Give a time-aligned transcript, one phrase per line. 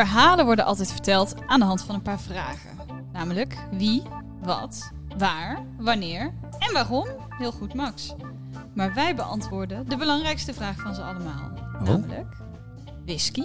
[0.00, 2.70] Verhalen worden altijd verteld aan de hand van een paar vragen.
[3.12, 4.02] Namelijk wie,
[4.42, 7.06] wat, waar, wanneer en waarom.
[7.28, 8.14] Heel goed, Max.
[8.74, 11.50] Maar wij beantwoorden de belangrijkste vraag van ze allemaal.
[11.74, 11.82] Oh.
[11.82, 12.36] Namelijk,
[13.04, 13.42] whisky?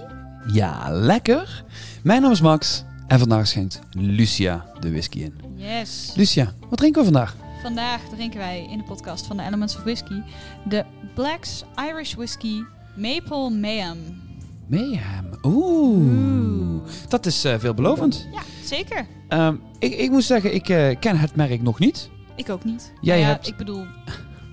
[0.52, 1.64] Ja, lekker.
[2.04, 5.36] Mijn naam is Max en vandaag schenkt Lucia de whisky in.
[5.56, 6.14] Yes.
[6.16, 7.36] Lucia, wat drinken we vandaag?
[7.62, 10.22] Vandaag drinken wij in de podcast van de Elements of Whisky
[10.66, 12.64] de Black's Irish Whisky
[12.96, 14.25] Maple Mayhem.
[14.68, 15.30] Mayhem.
[15.44, 15.98] Oeh.
[15.98, 16.82] Oeh.
[17.08, 18.28] Dat is eh, veelbelovend.
[18.34, 19.06] Ja, zeker.
[19.28, 22.10] Ehm, ik, ik moet zeggen, ik eh, ken het merk nog niet.
[22.36, 22.94] Ik ook niet.
[23.02, 23.86] Jij ja, hebt- Ik bedoel,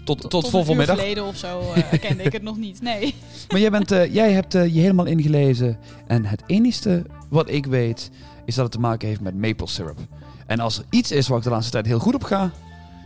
[0.04, 2.82] Tot, tot, tot, tot geleden of zo eh, kende ik het nog niet.
[2.82, 3.14] Nee.
[3.48, 5.78] Maar jij, bent, jij hebt je helemaal ingelezen.
[6.06, 8.10] En het enige wat ik weet,
[8.44, 9.98] is dat het te maken heeft met maple syrup.
[10.46, 12.50] En als er iets is waar ik de laatste tijd heel goed op ga,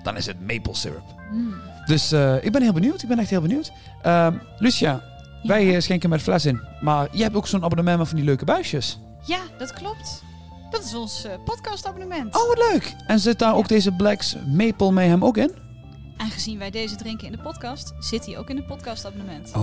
[0.02, 1.04] dan is het maple syrup.
[1.30, 1.54] Hmm.
[1.86, 3.02] Dus ik ben heel benieuwd.
[3.02, 3.72] Ik ben echt heel benieuwd.
[4.02, 5.02] Ehm, Lucia,
[5.46, 6.60] wij eh, schenken met fles in.
[6.80, 8.98] Maar je hebt ook zo'n abonnement met van die leuke buisjes.
[9.24, 10.22] Ja, dat klopt.
[10.70, 12.36] Dat is ons eh, podcastabonnement.
[12.36, 12.94] Oh, wat leuk.
[13.06, 15.64] En zit daar ook deze Blacks Maple Mayhem ook in?
[16.18, 19.52] Aangezien wij deze drinken in de podcast, zit hij ook in het podcastabonnement.
[19.54, 19.62] Oh.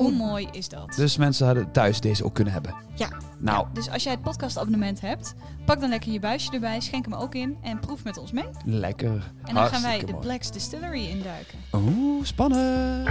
[0.00, 0.92] Hoe mooi is dat?
[0.96, 2.74] Dus mensen hadden thuis deze ook kunnen hebben.
[2.94, 3.08] Ja.
[3.38, 7.04] Nou, Ja, dus als jij het podcastabonnement hebt, pak dan lekker je buisje erbij, schenk
[7.04, 8.44] hem ook in en proef met ons mee.
[8.64, 9.32] lekker.
[9.44, 10.24] En dan gaan wij de mooi.
[10.24, 11.58] Black's Distillery induiken.
[11.74, 13.06] Oeh, spannend.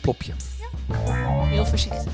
[0.00, 0.32] Plopje.
[1.48, 2.12] Heel voorzichtig.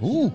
[0.00, 0.32] Oeh,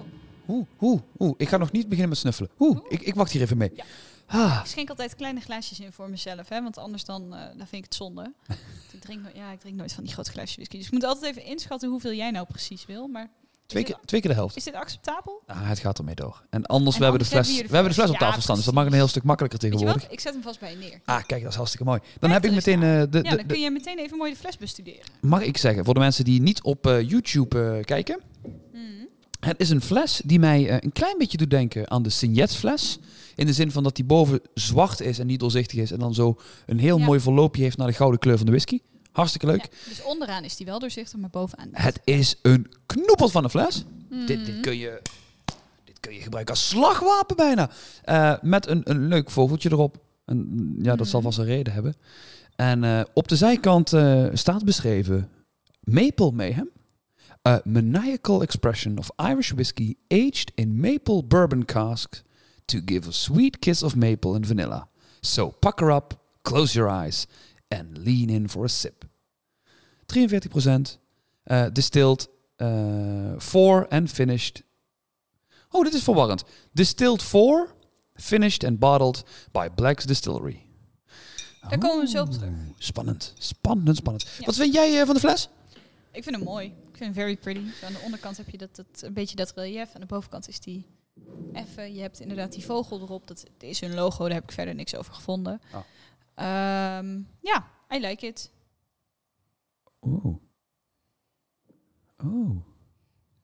[0.47, 1.33] oeh, oeh, oeh.
[1.37, 2.49] Ik ga nog niet beginnen met snuffelen.
[2.59, 3.71] Oeh, ik, ik wacht hier even mee.
[3.75, 3.83] Ja.
[4.27, 7.67] Ah, Ik schenk altijd kleine glaasjes in voor mezelf, hè, want anders dan, eh, dan
[7.67, 8.33] vind ik het zonde.
[8.93, 10.77] ik, drink ja, ik drink nooit van die grote glaasjes whisky.
[10.77, 13.07] Dus ik moet altijd even inschatten hoeveel jij nou precies wil.
[13.07, 13.29] Maar
[13.65, 14.55] twee, keer, dit, twee keer de helft.
[14.55, 15.43] is dit acceptabel?
[15.47, 16.43] Ah, het gaat ermee door.
[16.49, 18.09] En anders, En we hebben de fles, hebben we hier de we hebben de fles
[18.09, 18.55] op tafel Ja, staan.
[18.55, 20.01] Dus dat maakt het een heel stuk makkelijker tegenwoordig.
[20.01, 20.11] wat?
[20.11, 21.01] Ik zet hem vast bij je neer.
[21.05, 21.99] Ah, kijk, dat is hartstikke mooi.
[22.19, 24.57] Dan heb ik meteen eh, de, ja, dan kun je meteen even mooi de fles
[24.57, 25.05] bestuderen.
[25.21, 28.19] mag ik zeggen, voor de mensen die niet op eh, YouTube kijken.
[28.71, 29.07] Hmm.
[29.39, 32.99] Het is een fles die mij een klein beetje doet denken aan de Signet fles.
[33.37, 35.91] In de zin van dat die boven zwart is en niet doorzichtig is.
[35.91, 37.05] En dan zo een heel Ja.
[37.05, 38.79] mooi verloopje heeft naar de gouden kleur van de whisky.
[39.11, 39.61] Hartstikke leuk.
[39.61, 41.77] Ja, dus onderaan is die wel doorzichtig, maar bovenaan niet.
[41.77, 43.83] Het is een knoepel van een fles.
[44.09, 45.01] Dit, dit, kun je,
[45.83, 47.69] dit kun je gebruiken als slagwapen bijna.
[48.03, 49.97] Eh, met een, een leuk vogeltje erop.
[50.25, 51.27] En, ja, dat zal Mhm.
[51.29, 51.95] vast een reden hebben.
[52.55, 55.29] En eh, op de zijkant eh, staat beschreven
[55.83, 56.69] Maple Mayhem.
[57.47, 62.21] A maniacal expression of Irish whiskey aged in maple bourbon cask
[62.67, 64.87] to give a sweet kiss of maple and vanilla.
[65.21, 67.27] So pucker up, close your eyes
[67.67, 69.05] and lean in for a sip.
[70.07, 70.97] 43%
[71.43, 74.63] eh, distilled eh, for and finished.
[75.71, 76.43] Oh, dit is verwarrend.
[76.71, 77.75] Distilled for,
[78.15, 80.65] finished and bottled by Black's Distillery.
[81.69, 82.53] Daar komen we zo op terug.
[82.77, 84.27] Spannend, spannend, spannend.
[84.39, 84.45] Ja.
[84.45, 85.49] Wat vind jij eh, van de fles?
[86.11, 86.65] Ik vind hem mooi.
[86.67, 87.61] Ik vind hem very pretty.
[87.79, 89.93] Zo aan de onderkant heb je dat, dat, een beetje dat relief.
[89.93, 90.85] Aan de bovenkant is die
[91.53, 91.93] effen.
[91.93, 93.27] Je hebt inderdaad die vogel erop.
[93.27, 94.25] Dat is hun logo.
[94.25, 95.61] Daar heb ik verder niks over gevonden.
[95.73, 95.79] Oh.
[96.35, 98.51] Ehm, ja, I like it.
[100.01, 100.35] Oeh.
[102.23, 102.57] Oeh.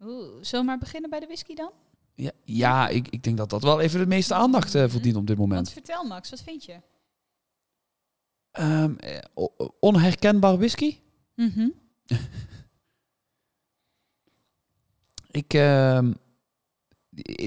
[0.01, 1.71] Oeh, zullen we maar beginnen bij de whisky dan?
[2.15, 5.27] Ja, ja ik, ik denk dat dat wel even de meeste aandacht eh, verdient op
[5.27, 5.73] dit moment.
[5.73, 6.81] Want vertel Max, wat vind je?
[8.51, 9.19] Ehm, eh,
[9.79, 10.99] onherkenbaar whisky?
[11.35, 11.69] Mhm.
[15.31, 16.13] Ik, ehm,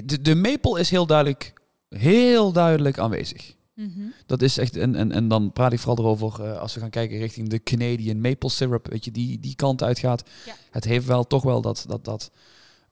[0.04, 1.53] de, de maple is heel duidelijk,
[1.88, 3.54] heel duidelijk aanwezig.
[3.74, 4.01] Mhm.
[4.27, 6.91] Dat is echt, en, en, en dan praat ik vooral erover eh, als we gaan
[6.91, 10.30] kijken richting de Canadian maple syrup, weet je, die, die kant uitgaat.
[10.47, 10.54] Ja.
[10.71, 12.30] Het heeft wel toch wel dat, dat, dat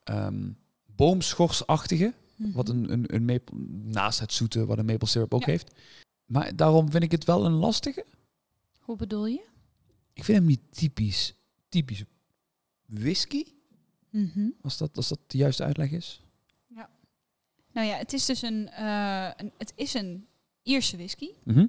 [0.05, 0.51] ehm,
[0.97, 2.53] boomschorsachtige, Mhm.
[2.53, 5.51] wat een, een, een maple, naast het zoete, wat een maple syrup ook Ja.
[5.51, 5.71] heeft.
[6.25, 8.05] Maar daarom vind ik het wel een lastige.
[8.81, 9.41] Hoe bedoel je?
[10.13, 11.35] Ik vind hem niet typisch,
[11.69, 12.05] typisch
[12.87, 13.45] whisky,
[14.11, 14.49] Mhm.
[14.63, 16.23] als dat, als dat de juiste uitleg is.
[17.75, 18.83] Nou ja, het is dus een,
[19.37, 20.27] een, het is een
[20.63, 21.67] Ierse whisky Mhm.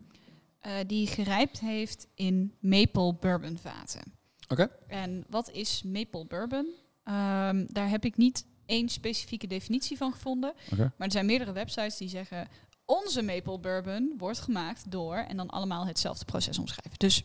[0.60, 4.02] eh, die gerijpt heeft in maple bourbon vaten.
[4.48, 4.70] Oké.
[4.88, 6.68] En wat is maple bourbon?
[7.04, 10.54] Ehm, daar heb ik niet één specifieke definitie van gevonden.
[10.78, 12.48] Maar er zijn meerdere websites die zeggen...
[12.86, 15.16] onze maple bourbon wordt gemaakt door...
[15.16, 17.00] en dan allemaal hetzelfde proces omschrijven.
[17.00, 17.24] Dus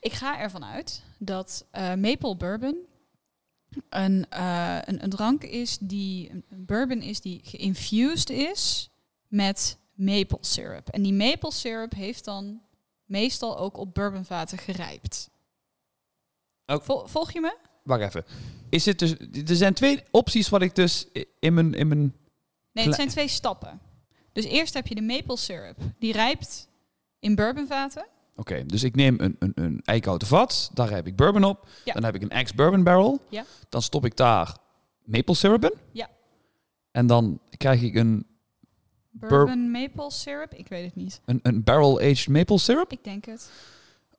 [0.00, 2.76] ik ga ervan uit dat eh, maple bourbon
[3.88, 8.90] een, eh, een, een drank is die, een bourbon is die geïnfused is
[9.28, 10.88] met maple syrup.
[10.88, 12.60] En die maple syrup heeft dan
[13.04, 15.30] meestal ook op bourbonvaten gerijpt.
[16.66, 17.56] Ook- Vol- volg je me?
[17.82, 18.24] Wacht even.
[18.70, 19.10] Is het dus,
[19.48, 21.06] er zijn twee opties wat ik dus
[21.38, 21.74] in mijn...
[21.74, 22.14] In mijn
[22.72, 23.80] Nee, het zijn twee stappen.
[24.32, 25.76] Dus eerst heb je de maple syrup.
[25.98, 26.68] Die rijpt
[27.18, 28.06] in bourbonvaten.
[28.38, 30.70] Oké, dus ik neem een, een, een eikenhouten vat.
[30.74, 31.68] Daar heb ik bourbon op.
[31.84, 31.92] Ja.
[31.92, 33.20] Dan heb ik een ex-bourbon barrel.
[33.28, 33.44] Ja.
[33.68, 34.56] Dan stop ik daar
[35.04, 35.74] maple syrup in.
[35.92, 36.08] Ja.
[36.90, 38.26] En dan krijg ik een,
[39.10, 40.54] Bourbon maple syrup?
[40.54, 41.20] Ik weet het niet.
[41.24, 42.92] een, een barrel-aged maple syrup.
[42.92, 43.50] Ik denk het.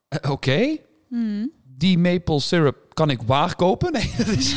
[0.07, 0.77] Eh, Oké.
[1.07, 1.51] Hmm.
[1.63, 3.91] Die maple syrup kan ik waar kopen?
[3.99, 4.55] Nee, dat is...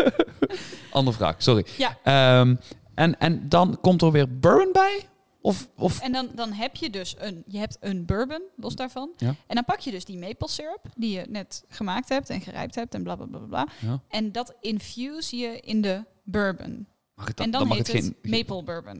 [0.90, 1.66] Andere vraag, sorry.
[1.76, 1.98] Ja.
[2.02, 2.56] Ehm,
[2.94, 5.08] en, en dan komt er weer bourbon bij?
[5.42, 6.00] Of, of...
[6.00, 9.10] En dan, dan heb je dus een, je hebt een bourbon, los daarvan.
[9.16, 9.34] Ja.
[9.46, 12.74] En dan pak je dus die maple syrup, die je net gemaakt hebt en gerijpt
[12.74, 13.68] hebt en bla bla bla bla.
[13.80, 14.02] Ja.
[14.08, 16.86] En dat infuse je in de bourbon.
[17.14, 18.96] Mag het en dan, mag heet het geen, maple bourbon.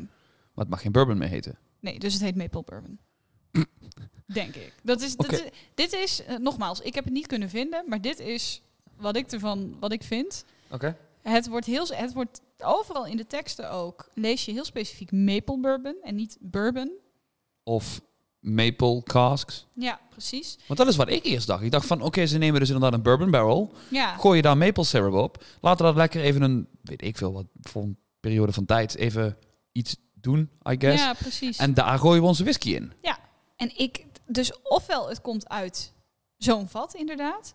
[0.54, 1.58] Maar het mag geen bourbon meer heten.
[1.80, 2.98] Nee, dus het heet maple bourbon.
[4.26, 4.72] Denk ik.
[4.82, 5.44] Dat is, dat is,
[5.74, 8.62] dit is, eh, nogmaals, ik heb het niet kunnen vinden, maar dit is
[8.96, 10.44] wat ik ervan, wat ik vind.
[10.70, 10.96] Oké.
[11.22, 15.60] Het wordt, heel, het wordt overal in de teksten ook, lees je heel specifiek maple
[15.60, 16.92] bourbon en niet bourbon.
[17.62, 18.00] Of
[18.40, 19.66] maple casks.
[19.72, 20.58] Ja, precies.
[20.66, 21.62] Want dat is wat ik eerst dacht.
[21.62, 23.72] Ik dacht van, oké, ze nemen dus inderdaad een bourbon barrel.
[23.88, 25.44] Ja, Gooi je daar maple syrup op.
[25.60, 29.36] Laten dat lekker even een, weet ik veel wat, voor een periode van tijd even
[29.72, 31.02] iets doen, I guess.
[31.02, 31.56] ja precies.
[31.56, 32.92] En daar gooien we onze whisky in.
[33.56, 35.92] En ik, dus ofwel het komt uit
[36.36, 37.54] zo'n vat inderdaad,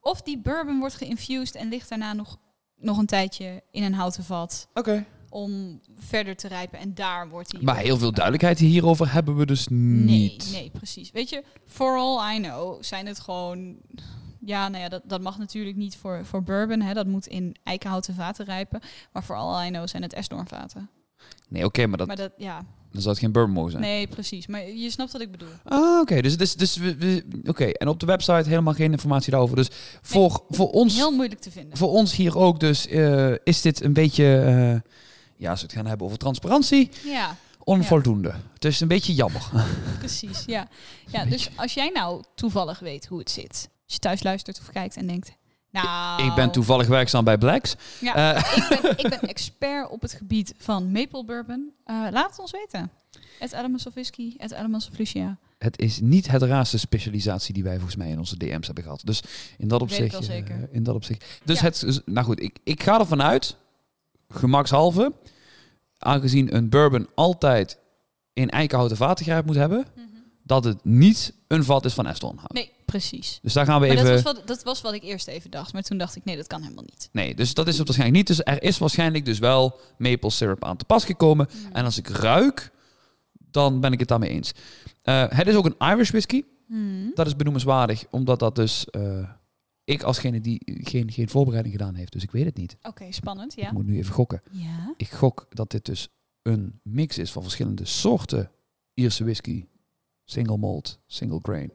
[0.00, 2.38] of die bourbon wordt geïnfused en ligt daarna nog,
[2.80, 5.04] nog een tijdje in een houten vat Oké.
[5.28, 7.62] om verder te rijpen en daar wordt die.
[7.62, 10.50] Maar heel veel duidelijkheid hierover hebben we dus niet.
[10.52, 11.10] Nee, nee, precies.
[11.10, 13.76] Weet je, for all I know zijn het gewoon.
[14.44, 16.80] Ja, nou ja, dat, dat mag natuurlijk niet voor, voor bourbon.
[16.80, 16.94] Hè.
[16.94, 18.80] Dat moet in eikenhouten vaten rijpen.
[19.12, 20.90] Maar voor all I know zijn het esdoornvaten.
[21.48, 23.82] Nee, oké, maar dat, Maar dat, ja, dan zou het geen bourbon mogen zijn.
[23.82, 24.46] nee, precies.
[24.46, 25.48] Maar je snapt wat ik bedoel.
[25.64, 26.20] Ah, oké.
[26.20, 27.64] Dus, dus, dus we, we- oké.
[27.64, 29.56] En op de website helemaal geen informatie daarover.
[29.56, 29.68] Dus
[30.02, 31.76] voor, voor, ons, Heel moeilijk te vinden.
[31.78, 34.24] voor ons hier ook dus eh, is dit een beetje...
[34.36, 34.90] eh,
[35.36, 38.34] ja, als we het gaan hebben over transparantie, Ja, onvoldoende.
[38.54, 39.50] Het is een beetje jammer.
[39.98, 40.42] precies.
[40.46, 40.68] Ja.
[41.06, 43.68] ja, dus als jij nou toevallig weet hoe het zit.
[43.84, 45.30] Als je thuis luistert of kijkt en denkt...
[45.70, 47.76] Nou, Ik ben toevallig werkzaam bij Blacks.
[48.00, 51.72] Ja, Eh, ik, ben, ik ben expert op het gebied van maple bourbon.
[51.84, 52.90] Eh, laat het ons weten.
[53.38, 55.36] Het Elements of Whisky, het Elements of Lucia.
[55.58, 59.00] het is niet het raarste specialisatie die wij volgens mij in onze DM's hebben gehad.
[59.04, 59.22] Dus
[59.58, 60.26] in dat opzicht...
[60.26, 61.40] wel eh, in dat opzicht.
[61.44, 61.64] Dus Ja.
[61.66, 62.02] het...
[62.04, 63.56] Nou goed, ik, ik ga ervan uit,
[64.28, 65.12] gemakshalve,
[65.98, 67.78] aangezien een bourbon altijd
[68.32, 69.86] in eikenhouten vaten moet hebben,
[70.42, 72.52] dat het niet een vat is van Estonhout.
[72.52, 73.38] Nee, precies.
[73.42, 74.08] Dus daar gaan we Maar even...
[74.14, 75.72] dat was, wat, dat was wat ik eerst even dacht.
[75.72, 77.08] Maar toen dacht ik, nee, dat kan helemaal niet.
[77.12, 78.36] Nee, dus dat is het waarschijnlijk niet.
[78.36, 81.48] Dus er is waarschijnlijk dus wel maple syrup aan te pas gekomen.
[81.72, 82.70] En als ik ruik,
[83.32, 84.52] dan ben ik het daarmee eens.
[85.02, 86.42] Eh, het is ook een Irish whisky.
[86.66, 87.10] Hmm.
[87.14, 88.90] Dat is benoemenswaardig, omdat dat dus...
[88.90, 89.28] eh,
[89.84, 92.76] ik alsgene die geen, geen voorbereiding gedaan heeft, dus ik weet het niet.
[92.82, 93.72] Oké, spannend, Ik ja.
[93.72, 94.42] moet nu even gokken.
[94.50, 94.94] Ja.
[94.96, 96.08] Ik gok dat dit dus
[96.42, 98.50] een mix is van verschillende soorten
[98.94, 99.66] Ierse whisky.
[100.24, 101.72] Single malt, single grain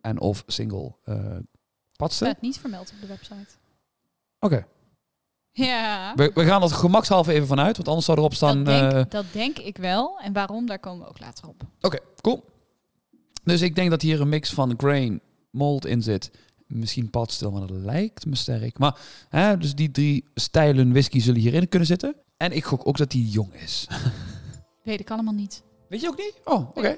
[0.00, 1.36] en of single eh
[1.96, 2.24] patste.
[2.24, 2.32] Oké.
[2.32, 3.58] Staat niet vermeld op de website.
[5.52, 6.14] Ja.
[6.14, 8.64] We, we gaan er gemakshalve even vanuit, want anders zou erop staan...
[8.64, 10.18] dat, denk, eh, dat denk ik wel.
[10.20, 11.62] En waarom, daar komen we ook later op.
[11.80, 12.44] Oké, cool.
[13.44, 16.30] Dus ik denk dat hier een mix van grain, malt in zit.
[16.66, 18.78] Misschien padstil, maar dat lijkt me sterk.
[18.78, 22.16] Maar hè, dus die drie stijlen whisky zullen hierin kunnen zitten.
[22.36, 23.88] En ik gok ook dat die jong is.
[24.82, 25.62] Weet ik allemaal niet.
[25.88, 26.34] Weet je ook niet?
[26.44, 26.96] Oh, oké.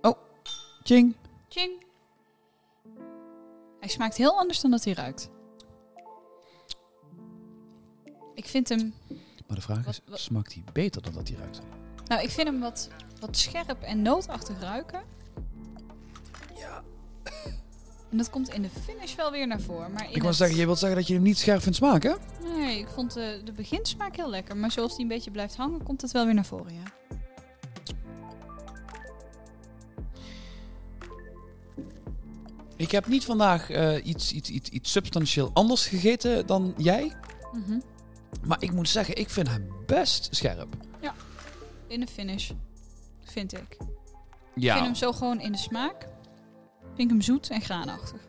[0.00, 0.18] Oh,
[0.82, 1.14] ching.
[1.56, 1.82] Ching.
[3.80, 5.30] Hij smaakt heel anders dan dat hij ruikt.
[8.34, 8.94] Ik vind hem,
[9.46, 11.60] Maar de vraag is, Wat- smaakt hij beter dan dat hij ruikt?
[12.06, 12.88] nou, ik vind hem wat,
[13.20, 15.02] wat scherp en nootachtig ruiken.
[16.58, 16.82] Ja.
[18.10, 19.92] En dat komt in de finish wel weer naar voren.
[19.92, 22.18] Maar Ik wil zeggen, je wilt zeggen dat je hem niet scherp vindt smaken?
[22.42, 24.56] Nee, ik vond de, de beginsmaak heel lekker.
[24.56, 26.82] Maar zoals die een beetje blijft hangen, komt het wel weer naar voren, ja.
[32.76, 37.12] Ik heb niet vandaag eh, iets, iets, iets, iets substantieel anders gegeten dan jij.
[37.52, 37.78] Mhm.
[38.46, 40.68] Maar ik moet zeggen, ik vind hem best scherp.
[41.88, 42.50] In de finish,
[43.24, 43.66] vind ik.
[43.78, 46.08] Ik Ja, vind hem zo gewoon in de smaak.
[46.82, 48.20] Vind ik hem zoet en graanachtig.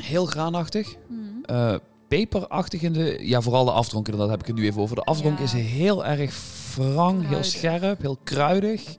[0.00, 0.94] heel graanachtig.
[1.08, 1.20] Mhm.
[1.44, 1.74] eh,
[2.08, 3.18] peperachtig in de...
[3.20, 4.96] Ja, vooral de afdronk, inderdaad heb ik het nu even over.
[4.96, 5.44] De afdronk Ja.
[5.44, 6.36] is heel erg
[6.76, 8.96] wrang, heel scherp, heel kruidig.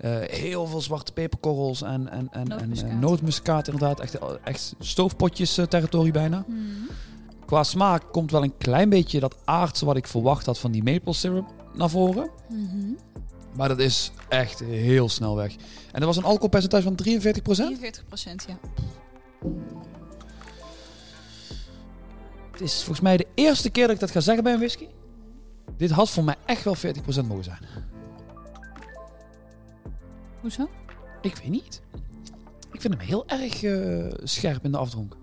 [0.00, 2.90] Eh, heel veel zwarte peperkorrels en, en, en, en Nootmuskaat.
[2.90, 4.00] en nootmuskaat inderdaad.
[4.00, 6.44] Echt, echt stoofpotjes eh, territorie bijna.
[6.46, 6.58] Mhm.
[7.46, 10.82] Qua smaak komt wel een klein beetje dat aardse wat ik verwacht had van die
[10.82, 12.30] maple syrup naar voren.
[12.48, 12.92] Mhm.
[13.56, 15.54] Maar dat is echt heel snel weg.
[15.92, 16.94] En er was een alcoholpercentage van 43%.
[16.94, 18.58] 43 procent, ja.
[22.50, 24.86] Het is volgens mij de eerste keer dat ik dat ga zeggen bij een whisky.
[25.76, 27.58] Dit had voor mij echt wel 40% mogen zijn.
[30.40, 30.68] Hoezo?
[31.22, 31.82] Ik weet niet.
[32.72, 35.16] Ik vind hem heel erg eh, scherp in de afdronk.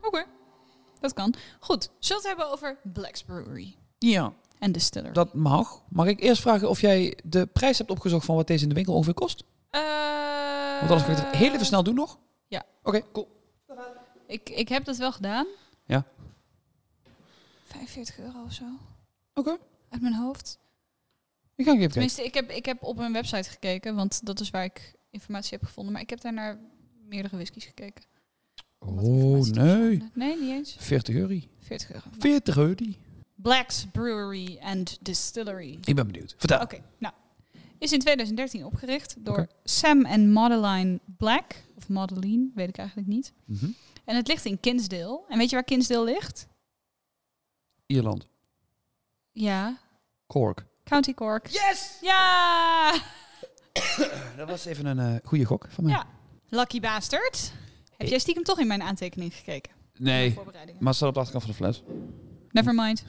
[0.00, 0.24] Oké,
[1.00, 1.34] dat kan.
[1.60, 5.12] Goed, zullen we het hebben over Black's Brewery Ja, en Distillery?
[5.12, 5.82] dat mag.
[5.88, 8.74] Mag ik eerst vragen of jij de prijs hebt opgezocht van wat deze in de
[8.74, 9.44] winkel ongeveer kost?
[9.70, 9.80] Eh,
[10.78, 12.18] Want anders ga ik het heel even snel doen nog.
[12.48, 12.64] ja.
[12.82, 13.34] Oké, cool.
[14.26, 15.46] Ik, ik heb dat wel gedaan.
[15.86, 16.04] Ja.
[17.64, 18.64] 45 euro of zo.
[19.34, 19.56] Oké.
[19.90, 20.58] Uit mijn hoofd.
[21.56, 21.90] Even kijken.
[21.90, 25.56] Tenminste, ik heb, ik heb op een website gekeken, want dat is waar ik informatie
[25.58, 25.92] heb gevonden.
[25.92, 26.58] Maar ik heb daar naar
[27.08, 28.04] meerdere whiskies gekeken.
[28.78, 30.02] Oh, nee.
[30.14, 30.76] Nee, niet eens.
[30.78, 31.40] 40 euro.
[31.60, 32.04] 40 euro.
[32.18, 32.74] 40 euro.
[33.34, 35.78] Black's Brewery and Distillery.
[35.84, 36.34] Ik ben benieuwd.
[36.38, 36.60] Vertel.
[36.60, 37.14] Oké, nou.
[37.78, 39.48] Is in 2013 opgericht door.
[39.64, 41.64] Sam en Madeline Black.
[41.76, 43.32] Of Madeline, weet ik eigenlijk niet.
[43.44, 43.70] Mhm.
[44.04, 45.24] En het ligt in Kinsdale.
[45.28, 46.46] En weet je waar Kinsdale ligt?
[47.86, 48.26] Ierland.
[49.32, 49.78] Ja,
[50.26, 50.66] Cork.
[50.88, 51.46] County Cork.
[51.46, 51.98] Yes!
[52.00, 52.92] Ja!
[54.36, 55.92] Dat was even een eh, goede gok van mij.
[55.92, 56.04] Ja.
[56.48, 57.52] Lucky bastard.
[57.90, 58.08] Heb Hey.
[58.08, 59.72] jij stiekem toch in mijn aantekening gekeken?
[59.98, 60.38] Nee,
[60.78, 61.82] maar staat op de achterkant van de fles.
[62.50, 63.04] Never mind.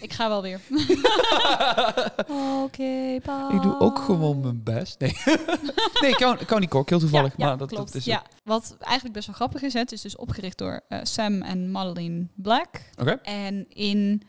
[0.00, 0.60] Ik ga wel weer.
[2.62, 3.50] Oké, pa.
[3.52, 4.98] Ik doe ook gewoon mijn best.
[5.00, 5.16] Nee,
[6.02, 6.14] nee
[6.46, 7.32] County Cork, heel toevallig.
[7.36, 7.86] Ja, maar dat, klopt.
[7.86, 8.22] dat is ja.
[8.44, 12.26] Wat eigenlijk best wel grappig is, het is dus opgericht door eh, Sam en Madeline
[12.34, 12.68] Black.
[13.00, 13.10] Oké.
[13.22, 14.22] En in,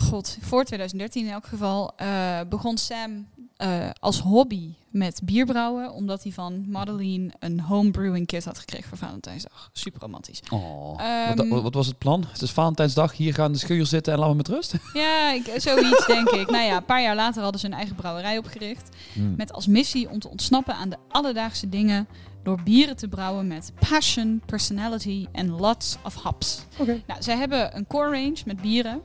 [0.00, 3.26] god, voor 2013 in elk geval, eh, begon Sam
[3.56, 8.98] eh, als hobby met bierbrouwen, omdat hij van Madeline een homebrewing kit had gekregen voor
[8.98, 9.70] Valentijnsdag.
[9.72, 10.40] Super romantisch.
[10.50, 11.00] Oh.
[11.00, 12.24] Ehm, wat, was het plan?
[12.32, 14.74] Het is Valentijnsdag, hier gaan de schuur zitten en laat me met rust.
[14.92, 16.50] Ja, ik, zoiets denk ik.
[16.50, 18.96] Nou ja, een paar jaar later hadden ze een eigen brouwerij opgericht.
[19.36, 22.08] Met als missie om te ontsnappen aan de alledaagse dingen
[22.42, 26.64] door bieren te brouwen met passion, personality en lots of hops.
[26.78, 27.02] Oké.
[27.06, 29.02] Nou, zij hebben een core range met bieren.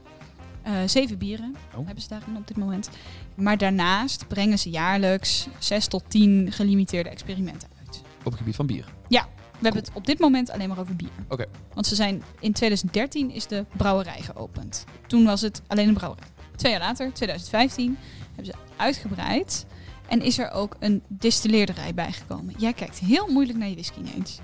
[0.66, 1.84] Eh, zeven bieren Oh.
[1.86, 2.90] hebben ze daarin op dit moment.
[3.34, 8.02] Maar daarnaast brengen ze jaarlijks zes tot tien gelimiteerde experimenten uit.
[8.18, 8.94] Op het gebied van bier.
[9.58, 11.08] We hebben het op dit moment alleen maar over bier.
[11.28, 11.44] Oké.
[11.74, 14.84] Want ze zijn in 2013 is de brouwerij geopend.
[15.06, 16.28] Toen was het alleen een brouwerij.
[16.56, 17.96] Twee jaar later, 2015,
[18.26, 19.66] hebben ze uitgebreid.
[20.08, 22.54] En is er ook een distilleerderij bijgekomen.
[22.58, 24.38] Jij kijkt heel moeilijk naar je whisky ineens.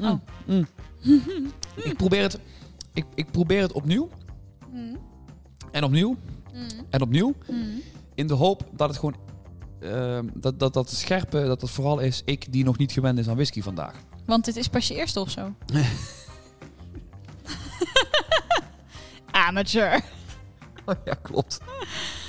[0.00, 0.12] Oh.
[0.46, 0.66] Mm.
[1.90, 2.38] ik, probeer het,
[2.92, 4.08] ik, ik probeer het opnieuw.
[5.70, 6.16] En opnieuw.
[6.90, 7.34] En opnieuw.
[8.14, 9.16] In de hoop dat het gewoon...
[9.80, 13.28] ehm, dat, dat, dat scherpe, dat het vooral is ik die nog niet gewend is
[13.28, 13.94] aan whisky vandaag.
[14.26, 15.54] Want dit is pas je eerste of zo.
[19.30, 20.00] Amateur.
[20.86, 21.58] Oh ja, klopt.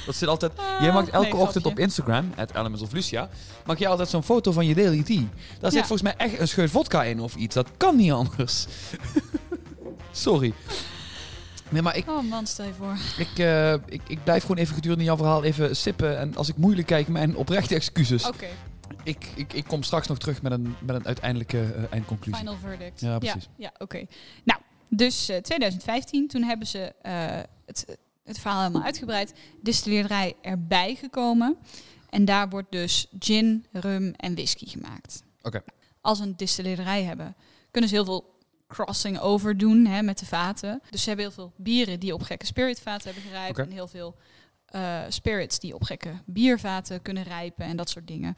[0.06, 0.52] Dat zit altijd...
[0.80, 3.30] Jij maakt elke Ah, nee, ochtend op Instagram, het Elements of Lucia,
[3.66, 5.22] maak je altijd zo'n foto van je daily tea.
[5.60, 5.86] Daar zit Ja.
[5.88, 7.56] volgens mij echt een scheut vodka in of iets.
[7.56, 8.68] Dat kan niet anders.
[10.12, 10.54] Sorry.
[11.72, 12.98] Nee, maar ik, Oh man, stel je voor.
[13.18, 16.18] ik, eh, ik, ik blijf gewoon even gedurende jouw verhaal even sippen.
[16.20, 18.28] En als ik moeilijk kijk, mijn oprechte excuses.
[18.28, 18.48] Oké,
[19.04, 22.40] Ik, ik, ik kom straks nog terug met een, met een uiteindelijke eh, eindconclusie.
[22.40, 23.00] final verdict.
[23.02, 23.50] Ja, precies.
[23.58, 24.06] Ja, oké.
[24.44, 24.60] Nou,
[24.90, 27.14] dus eh, 2015, toen hebben ze eh,
[27.66, 29.34] het, het verhaal helemaal uitgebreid.
[29.62, 31.58] Distilleerderij erbij gekomen.
[32.10, 35.24] En daar wordt dus gin, rum en whisky gemaakt.
[35.42, 35.62] Oké.
[36.02, 37.36] Als we een distilleerderij hebben,
[37.72, 38.40] kunnen ze heel veel
[38.72, 40.82] crossing over doen hè, met de vaten.
[40.90, 43.60] Dus ze hebben heel veel bieren die op gekke spiritvaten hebben gerijpt.
[43.60, 44.16] En heel veel
[44.66, 48.36] eh, spirits die op gekke biervaten kunnen rijpen en dat soort dingen.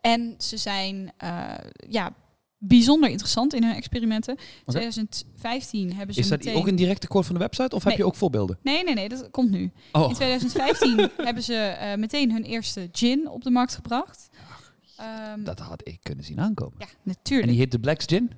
[0.00, 1.54] En ze zijn eh,
[1.88, 2.14] ja,
[2.58, 4.36] bijzonder interessant in hun experimenten.
[4.66, 6.54] 2015 hebben ze Is dat meteen...
[6.54, 8.58] ook een directe quote van de website of heb je ook voorbeelden?
[8.62, 9.70] Nee, nee, nee, dat komt nu.
[9.92, 14.28] Oh, In 2015 hebben ze eh, meteen hun eerste gin op de markt gebracht.
[14.96, 16.74] Ehm, dat had ik kunnen zien aankomen.
[16.78, 17.48] ja, En natuurlijk.
[17.50, 18.32] die heet de Black's Gin?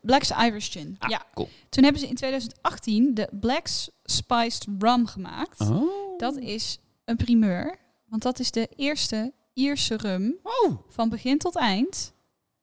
[0.00, 0.96] Black's Irish Gin.
[0.98, 1.22] Ah, ja.
[1.34, 1.48] cool.
[1.68, 5.60] Toen hebben ze in 2018 de Black's Spiced Rum gemaakt.
[5.60, 6.18] Oh.
[6.18, 7.76] Dat is een primeur,
[8.08, 12.12] want dat is de eerste Ierse rum Oh, van begin tot eind.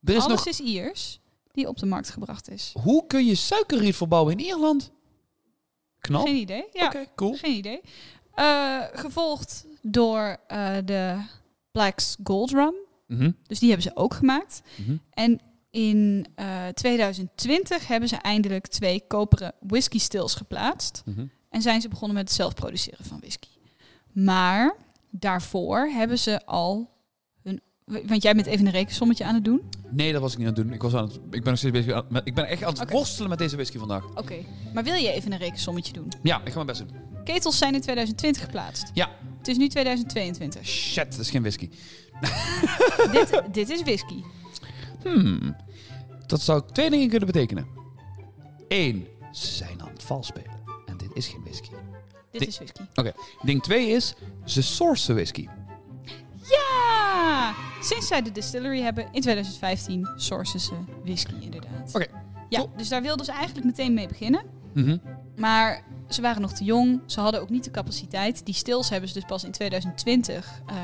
[0.03, 0.47] er is Alles nog...
[0.47, 1.19] is Iers
[1.51, 2.73] die op de markt gebracht is.
[2.83, 4.91] Hoe kun je suikerriet verbouwen in Ierland?
[5.99, 6.25] Knap.
[6.25, 6.65] Geen idee.
[6.73, 7.33] Ja, Oké, cool.
[7.33, 7.81] geen idee.
[8.33, 11.21] Eh, gevolgd door eh, de
[11.71, 12.73] Black's Gold Rum.
[13.07, 14.61] Mhm, Dus die hebben ze ook gemaakt.
[14.77, 14.97] mhm.
[15.09, 15.39] En
[15.71, 21.01] in eh, 2020 hebben ze eindelijk twee koperen whisky stills geplaatst.
[21.05, 21.25] Mhm.
[21.49, 23.47] En zijn ze begonnen met het zelf produceren van whisky.
[24.11, 24.75] Maar
[25.09, 26.89] daarvoor hebben ze al
[27.43, 27.61] hun
[28.07, 29.61] want jij bent even een rekensommetje aan het doen.
[29.89, 30.73] Nee, dat was ik niet aan het doen.
[30.73, 32.91] Ik, was aan het, ik ben nog steeds bezig aan- Ik ben echt aan het
[32.91, 34.05] worstelen met deze whisky vandaag.
[34.15, 34.35] Oké.
[34.73, 36.11] Maar wil je even een rekensommetje doen?
[36.23, 36.97] Ja, ik ga mijn best doen.
[37.23, 38.91] Ketels zijn in 2020 geplaatst.
[38.93, 39.09] Ja.
[39.37, 40.65] Het is nu 2022.
[40.65, 41.69] Shit, dat is geen whisky.
[43.11, 44.21] dit, dit is whisky.
[45.03, 45.55] Hmm.
[46.27, 47.67] Dat zou twee dingen kunnen betekenen.
[48.67, 50.59] Eén, ze zijn aan het vals spelen.
[50.85, 51.69] En dit is geen whisky.
[52.31, 52.81] Dit Di- is whisky.
[53.41, 54.13] Ding twee is,
[54.45, 55.47] ze sourcen whisky.
[56.49, 57.53] Ja!
[57.81, 61.95] Sinds zij de distillery hebben in 2015 sourcen ze whisky inderdaad.
[61.95, 62.05] Oké,
[62.49, 62.71] Ja, cool.
[62.77, 64.41] dus daar wilden ze eigenlijk meteen mee beginnen.
[64.73, 64.97] Mhm.
[65.37, 67.01] Maar ze waren nog te jong.
[67.05, 68.45] Ze hadden ook niet de capaciteit.
[68.45, 70.75] Die stills hebben ze dus pas in 2020 eh,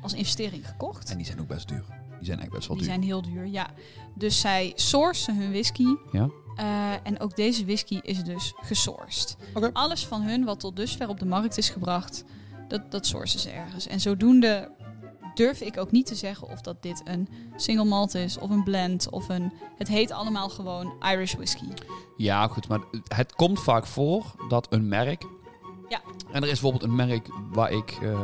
[0.00, 1.10] als investering gekocht.
[1.10, 1.84] En die zijn ook best duur.
[2.20, 2.94] Die zijn echt best wel Die duur.
[2.94, 3.66] zijn heel duur, ja.
[4.14, 5.94] Dus zij sourcen hun whisky.
[6.12, 6.28] Ja.
[6.56, 9.36] Eh, en ook deze whisky is dus gesourced.
[9.54, 9.70] Oké.
[9.72, 12.24] Alles van hun wat tot dusver op de markt is gebracht,
[12.68, 13.86] dat, dat sourcen ze ergens.
[13.86, 14.70] En zodoende
[15.34, 18.62] durf ik ook niet te zeggen of dat dit een single malt is of een
[18.62, 19.52] blend of een...
[19.76, 21.66] Het heet allemaal gewoon Irish whisky.
[22.16, 25.22] Ja, goed, maar het komt vaak voor dat een merk...
[25.88, 26.00] Ja.
[26.32, 27.90] En er is bijvoorbeeld een merk waar ik...
[28.02, 28.20] eh,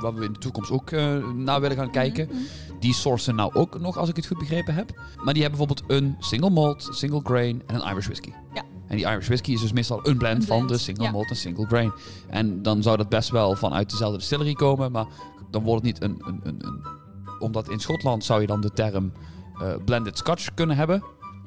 [0.00, 2.26] waar we in de toekomst ook eh, naar willen gaan kijken.
[2.26, 2.36] Mhm.
[2.80, 4.90] Die sourcen nou ook nog, als ik het goed begrepen heb.
[5.24, 8.32] Maar die hebben bijvoorbeeld een single malt, single grain en een Irish whisky.
[8.54, 8.62] Ja.
[8.86, 11.10] En die Irish whisky is dus meestal een blend, Een van de single ja.
[11.10, 11.92] malt en single grain.
[12.28, 15.06] En dan zou dat best wel vanuit dezelfde distillery komen, maar
[15.50, 16.22] dan wordt het niet een...
[16.26, 16.98] een, een, een
[17.40, 19.12] omdat in Schotland zou je dan de term
[19.60, 21.02] eh, blended scotch kunnen hebben.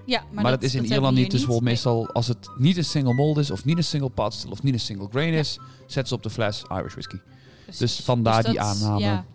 [0.06, 1.32] Ja, Maar, dat, is in Ierland niet.
[1.32, 4.52] Dus meestal als het niet een single malt is, of niet een single pot still,
[4.52, 7.18] of niet een single grain is, zet ze op de fles Irish whisky.
[7.64, 7.80] Precies.
[7.80, 9.00] Dus vandaar die dat- aanname.
[9.00, 9.26] Ja.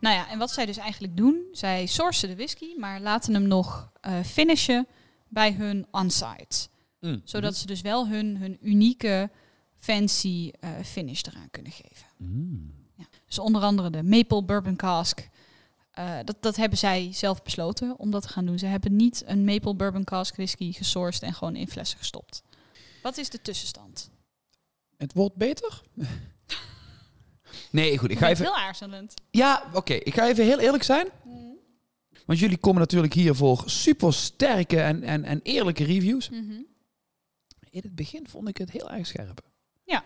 [0.00, 3.42] Nou ja, en wat zij dus eigenlijk doen, zij sourcen de whisky, maar laten hem
[3.48, 4.86] nog eh, finishen
[5.28, 6.68] bij hun on-site.
[7.00, 7.20] Mm.
[7.24, 9.30] Zodat ze dus wel hun, hun unieke,
[9.78, 12.06] fancy eh, finish eraan kunnen geven.
[12.16, 12.74] Mm.
[13.26, 15.28] Dus onder andere de Maple Bourbon Cask.
[15.90, 18.58] eh, dat, dat hebben zij zelf besloten om dat te gaan doen.
[18.58, 22.42] Ze hebben niet een Maple Bourbon Cask whisky gesourced en gewoon in flessen gestopt.
[23.02, 24.10] Wat is de tussenstand?
[24.96, 25.82] Het wordt beter?
[27.76, 28.10] Nee, goed.
[28.10, 28.44] Ik ga even...
[28.44, 29.14] heel aarzelend.
[29.30, 29.94] Ja, oké.
[29.94, 31.08] Ik ga even heel eerlijk zijn.
[32.26, 36.28] Want jullie komen natuurlijk hier voor super sterke en, en, en eerlijke reviews.
[36.30, 36.60] Mhm.
[37.70, 39.40] In het begin vond ik het heel erg scherp.
[39.84, 40.04] Ja.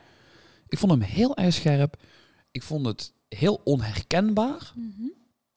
[0.69, 1.97] Ik vond hem heel erg scherp.
[2.51, 4.73] Ik vond het heel onherkenbaar.
[4.75, 5.09] Mhm.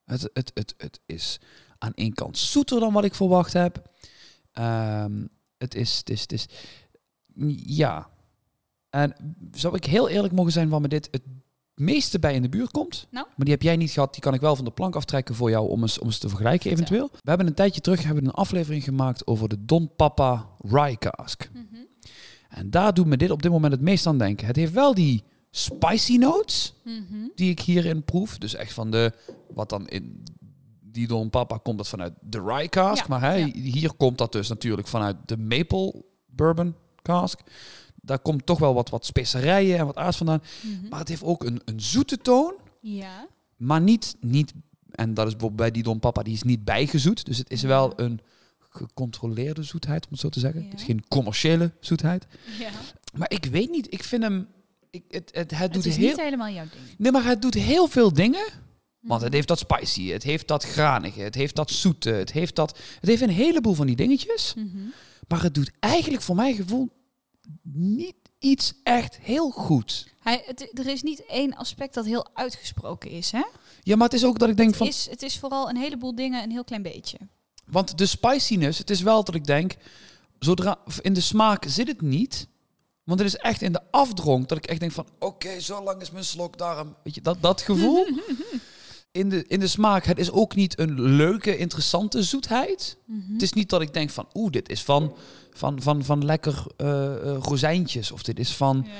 [0.06, 1.40] Het, het, het, het is
[1.78, 3.92] aan één kant zoeter dan wat ik verwacht heb.
[4.52, 5.26] Ehm,
[5.58, 6.46] het is, het is, het is,
[7.66, 8.10] ja.
[8.90, 11.24] En zou ik heel eerlijk mogen zijn waar me dit het
[11.76, 13.08] meeste bij in de buurt komt?
[13.12, 13.26] Nou?
[13.26, 14.14] Maar die heb jij niet gehad.
[14.14, 16.28] Die kan ik wel van de plank aftrekken voor jou om eens, om eens te
[16.30, 17.10] vergelijken eventueel.
[17.12, 20.98] We hebben een tijdje terug hebben we een aflevering gemaakt over de Don Papa Rye
[20.98, 21.50] Cask.
[21.54, 21.62] Mhm.
[22.50, 24.48] En daar doet me dit op dit moment het meest aan denken.
[24.48, 27.28] Het heeft wel die spicy notes Mhm.
[27.36, 28.38] die ik hierin proef.
[28.38, 29.12] Dus echt van de,
[29.54, 30.24] wat dan in
[30.82, 33.02] die Don Papa komt dat vanuit de rye cask.
[33.02, 33.50] Ja, maar hè, ja.
[33.54, 37.40] hier komt dat dus natuurlijk vanuit de maple bourbon cask.
[38.06, 40.44] Daar komt toch wel wat, wat specerijen en wat aards vandaan.
[40.62, 40.90] Mhm.
[40.90, 42.54] Maar het heeft ook een, een zoete toon.
[42.80, 43.28] Ja.
[43.58, 44.54] Maar niet, niet,
[44.92, 47.26] en dat is bijvoorbeeld bij die Don Papa, die is niet bijgezoet.
[47.26, 48.20] Dus het is wel een
[48.70, 50.62] gecontroleerde zoetheid, om het zo te zeggen.
[50.62, 50.70] Ja.
[50.70, 52.28] Het is geen commerciële zoetheid.
[52.60, 52.70] ja.
[53.14, 54.48] Maar ik weet niet, ik vind hem...
[54.90, 56.08] Ik, het, het, het Het doet is heel...
[56.08, 56.98] niet helemaal jouw ding.
[56.98, 58.46] Nee, maar het doet heel veel dingen.
[59.00, 59.24] Want Mhm.
[59.24, 62.78] het heeft dat spicy, het heeft dat granige, het heeft dat zoete, het heeft dat...
[63.00, 64.54] Het heeft een heleboel van die dingetjes.
[64.58, 64.78] Mhm.
[65.28, 66.90] Maar het doet eigenlijk voor mijn gevoel
[67.62, 70.08] niet iets echt heel goed.
[70.20, 73.44] Hij, het, er is niet één aspect dat heel uitgesproken is, hè?
[73.82, 74.88] Ja, maar het is ook dat ik denk Het van...
[74.88, 77.18] is, het is vooral een heleboel dingen een heel klein beetje.
[77.66, 79.76] Want de spiciness, het is wel dat ik denk...
[80.40, 82.48] Zodra, in de smaak zit het niet.
[83.04, 85.08] Want het is echt in de afdronk dat ik echt denk van...
[85.20, 86.96] Oké, zo lang is mijn slok daarom.
[87.04, 88.08] Weet je, dat, dat gevoel.
[89.12, 92.98] in, de, in de smaak, het is ook niet een leuke, interessante zoetheid.
[93.06, 93.34] Mhm.
[93.34, 95.16] Het is niet dat ik denk van, oeh, dit is van,
[95.58, 98.12] van, van, van lekker eh eh, rozijntjes.
[98.12, 98.92] Of dit is van Ja.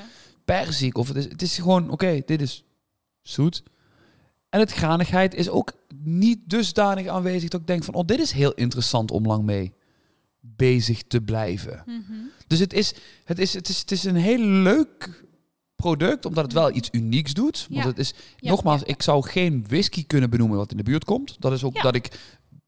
[0.46, 0.98] perzik.
[0.98, 2.64] Of het is, het is gewoon, oké, dit is
[3.22, 3.64] zoet.
[4.50, 8.32] En het granigheid is ook niet dusdanig aanwezig dat ik denk van, oh, dit is
[8.32, 9.74] heel interessant om lang mee
[10.40, 11.84] bezig te blijven.
[11.86, 12.14] Mhm.
[12.48, 15.24] Dus het is, het is, het is, het is een heel leuk
[15.76, 17.66] product, omdat het wel iets unieks doet.
[17.70, 17.88] Want Ja.
[17.90, 18.88] het is, Ja, nogmaals, ja.
[18.88, 21.36] ik zou geen whisky kunnen benoemen wat in de buurt komt.
[21.40, 22.20] Dat is ook dat ik,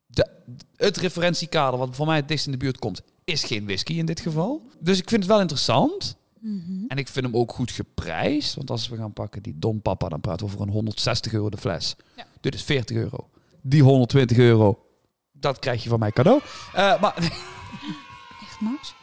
[0.06, 0.30] de,
[0.76, 4.06] het referentiekader wat voor mij het dichtst in de buurt komt, is geen whisky in
[4.06, 4.62] dit geval.
[4.80, 6.18] Dus ik vind het wel interessant.
[6.40, 6.86] Mhm.
[6.88, 8.56] En ik vind hem ook goed geprijsd.
[8.56, 11.50] Want als we gaan pakken die Don Papa, dan praten we over een 160 euro
[11.50, 11.96] de fles.
[12.16, 12.26] Ja.
[12.42, 13.30] Dit is 40 euro.
[13.62, 14.86] Die 120 euro,
[15.32, 16.42] dat krijg je van mij cadeau.
[16.74, 17.18] Eh, maar,
[18.44, 18.96] Echt, Max?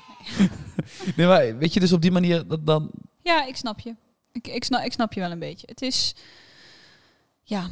[1.16, 2.90] nee, maar weet je, dus op die manier, dat, dan...
[3.22, 3.94] Ja, ik snap je.
[4.32, 5.66] Ik, ik, snap, ik snap je wel een beetje.
[5.70, 6.14] Het is...
[7.42, 7.68] Ja.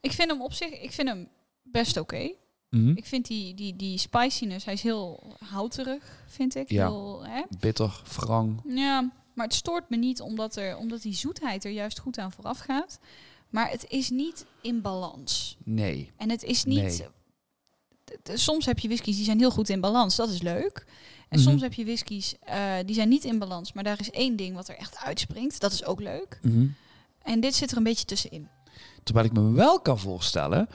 [0.00, 1.28] Ik vind hem op zich, ik vind hem
[1.62, 2.30] best oké.
[2.74, 2.90] Mhm.
[2.96, 6.70] Ik vind die, die, die spiciness, hij is heel houterig, vind ik.
[6.70, 6.86] Ja.
[6.88, 7.42] Heel, hè?
[7.60, 8.60] Bitter, wrang.
[8.68, 12.32] Ja, maar het stoort me niet omdat, er, omdat die zoetheid er juist goed aan
[12.32, 12.98] vooraf gaat.
[13.50, 15.56] Maar het is niet in balans.
[15.64, 16.10] Nee.
[16.16, 16.78] En het is niet...
[16.78, 18.36] Nee.
[18.36, 20.86] Soms heb je whiskies die zijn heel goed in balans, dat is leuk.
[21.28, 21.48] En Mhm.
[21.48, 24.54] soms heb je whiskies eh, die zijn niet in balans, maar daar is één ding
[24.54, 25.60] wat er echt uitspringt.
[25.60, 26.38] Dat is ook leuk.
[26.42, 26.66] Mhm.
[27.22, 28.48] En dit zit er een beetje tussenin.
[29.02, 30.68] Terwijl ik me wel kan voorstellen,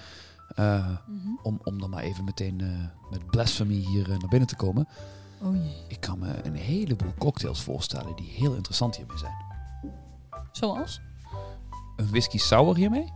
[0.56, 1.30] eh, Mhm.
[1.44, 2.68] om, om dan maar even meteen eh,
[3.12, 4.88] met blasphemy hier eh, naar binnen te komen.
[5.42, 5.76] Oh jee.
[5.88, 9.34] Ik kan me een heleboel cocktails voorstellen die heel interessant hiermee zijn.
[10.52, 11.02] Zoals?
[11.96, 13.14] Een whisky sour hiermee.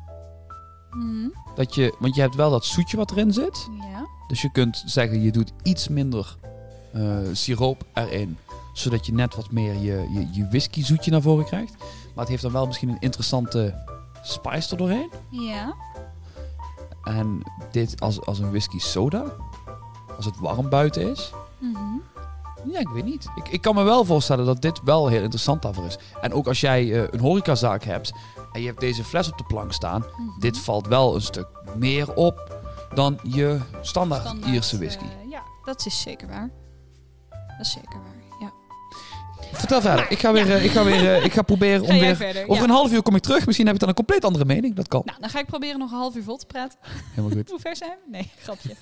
[0.91, 1.27] Mhm.
[1.55, 3.67] Dat je, want je hebt wel dat zoetje wat erin zit.
[3.79, 4.05] Ja.
[4.27, 6.37] Dus je kunt zeggen, je doet iets minder
[7.31, 8.37] siroop erin.
[8.73, 11.75] Zodat je net wat meer je, je, je whisky zoetje naar voren krijgt.
[11.79, 13.83] Maar het heeft dan wel misschien een interessante
[14.23, 15.11] spice er doorheen.
[15.29, 15.73] Ja.
[17.03, 19.23] En dit als, als een whisky soda.
[20.15, 21.31] Als het warm buiten is.
[21.59, 21.77] Mhm.
[22.71, 23.27] Ja, ik weet niet.
[23.35, 25.97] Ik, ik kan me wel voorstellen dat dit wel heel interessant daarvoor is.
[26.21, 28.13] En ook als jij eh, een horecazaak hebt
[28.51, 29.99] en je hebt deze fles op de plank staan.
[30.17, 30.39] Mhm.
[30.39, 32.57] Dit valt wel een stuk meer op
[32.93, 35.03] dan je standaard, Standaard, Ierse whisky.
[35.03, 36.49] eh, ja, dat is zeker waar.
[37.29, 38.22] Dat is zeker waar.
[39.53, 40.11] Vertel verder.
[40.11, 42.15] Ik ga, weer, eh, ik ga, weer, eh, ik ga proberen Ga om weer...
[42.15, 42.43] verder?
[42.43, 42.63] Over ja.
[42.63, 43.45] een half uur kom ik terug.
[43.45, 44.75] Misschien heb ik dan een compleet andere mening.
[44.75, 45.01] Dat kan.
[45.05, 46.79] Nou, dan ga ik proberen nog een half uur vol te praten.
[47.09, 47.49] Helemaal goed.
[47.53, 48.09] Hoe ver zijn we?
[48.11, 48.75] Nee, grapje.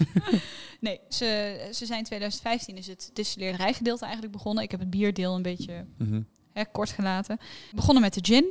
[0.79, 4.63] nee, ze, ze zijn 2015 is het distilleerderijgedeelte eigenlijk begonnen.
[4.63, 6.21] Ik heb het bierdeel een beetje Mhm.
[6.53, 7.37] hè, kort gelaten.
[7.75, 8.45] Begonnen met de gin.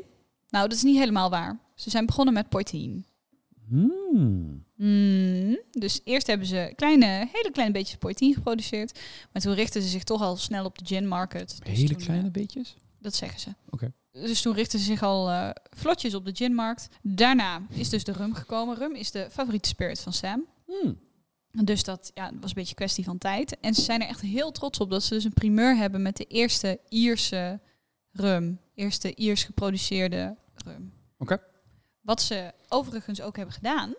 [0.48, 1.58] Nou, dat is niet helemaal waar.
[1.74, 3.06] Ze zijn begonnen met poitín.
[3.70, 4.64] Hmm.
[4.76, 9.00] Mm, dus eerst hebben ze kleine, hele kleine beetjes poitín geproduceerd.
[9.32, 11.58] Maar toen richtten ze zich toch al snel op de gin market.
[11.62, 12.76] Dus Hele toen, kleine eh, beetjes?
[12.98, 13.50] dat zeggen ze.
[13.70, 13.92] Oké.
[14.12, 16.88] Dus toen richtten ze zich al eh, vlotjes op de ginmarkt.
[17.02, 18.76] Daarna is dus de rum gekomen.
[18.76, 20.46] Rum is de favoriete spirit van Sam.
[20.66, 20.98] Hmm.
[21.64, 23.60] Dus dat ja, was een beetje een kwestie van tijd.
[23.60, 26.16] En ze zijn er echt heel trots op dat ze dus een primeur hebben met
[26.16, 27.60] de eerste Ierse
[28.12, 28.60] rum.
[28.74, 30.92] Eerste Iers geproduceerde rum.
[31.18, 31.40] Oké.
[32.00, 33.94] Wat ze overigens ook hebben gedaan.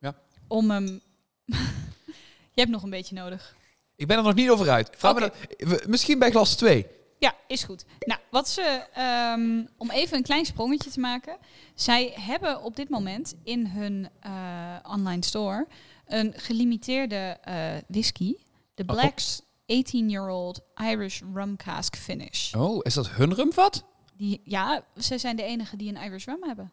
[0.00, 0.14] Ja.
[0.48, 1.00] Om hem...
[2.54, 3.56] Je hebt nog een beetje nodig.
[3.96, 4.90] Ik ben er nog niet over uit.
[4.96, 5.30] Vraag me Oké.
[5.58, 6.86] dat- we- misschien bij glas 2.
[7.18, 7.84] Ja, is goed.
[8.00, 11.36] Nou, wat ze, ehm, om even een klein sprongetje te maken.
[11.74, 15.66] Zij hebben op dit moment in hun eh, online store
[16.06, 18.34] een gelimiteerde eh, whisky.
[18.74, 18.88] De Oh.
[18.96, 22.54] Black's 18-year-old Irish Rum Cask Finish.
[22.54, 23.84] Oh, is dat hun rumvat?
[24.16, 26.72] Die, ja, ze zijn de enige die een Irish rum hebben.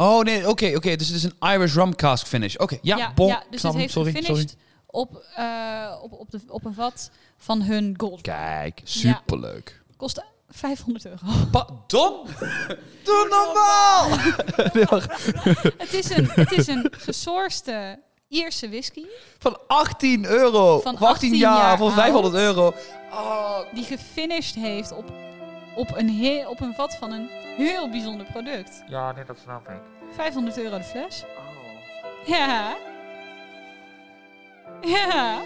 [0.00, 0.96] Oh nee, oké, oké.
[0.96, 2.56] Dus het is een Irish rum cask finish.
[2.56, 3.26] Oké, ja, bon.
[3.26, 4.48] ja, dus het heeft sorry, sorry.
[4.86, 8.20] Op, eh, op, op, de, op een vat van hun gold.
[8.20, 9.82] Kijk, superleuk.
[9.96, 11.18] Kost 500 euro.
[11.50, 12.26] Pardon?
[13.04, 14.08] Doe normaal!
[15.84, 19.04] het, is een, het is een gesourcede Ierse whisky.
[19.38, 20.80] Van 18 euro.
[20.80, 22.42] Van Of 18 18 jaar, jaar voor 500 oud.
[22.42, 22.74] euro.
[23.12, 25.12] Oh, die gefinished heeft op,
[25.80, 28.82] op, een he- op een vat van een heel bijzonder product.
[28.88, 29.80] Ja, nee, dat snap ik.
[30.14, 31.22] 500 euro de fles.
[31.38, 32.28] Oh.
[32.28, 32.76] Ja.
[34.80, 35.40] Ja.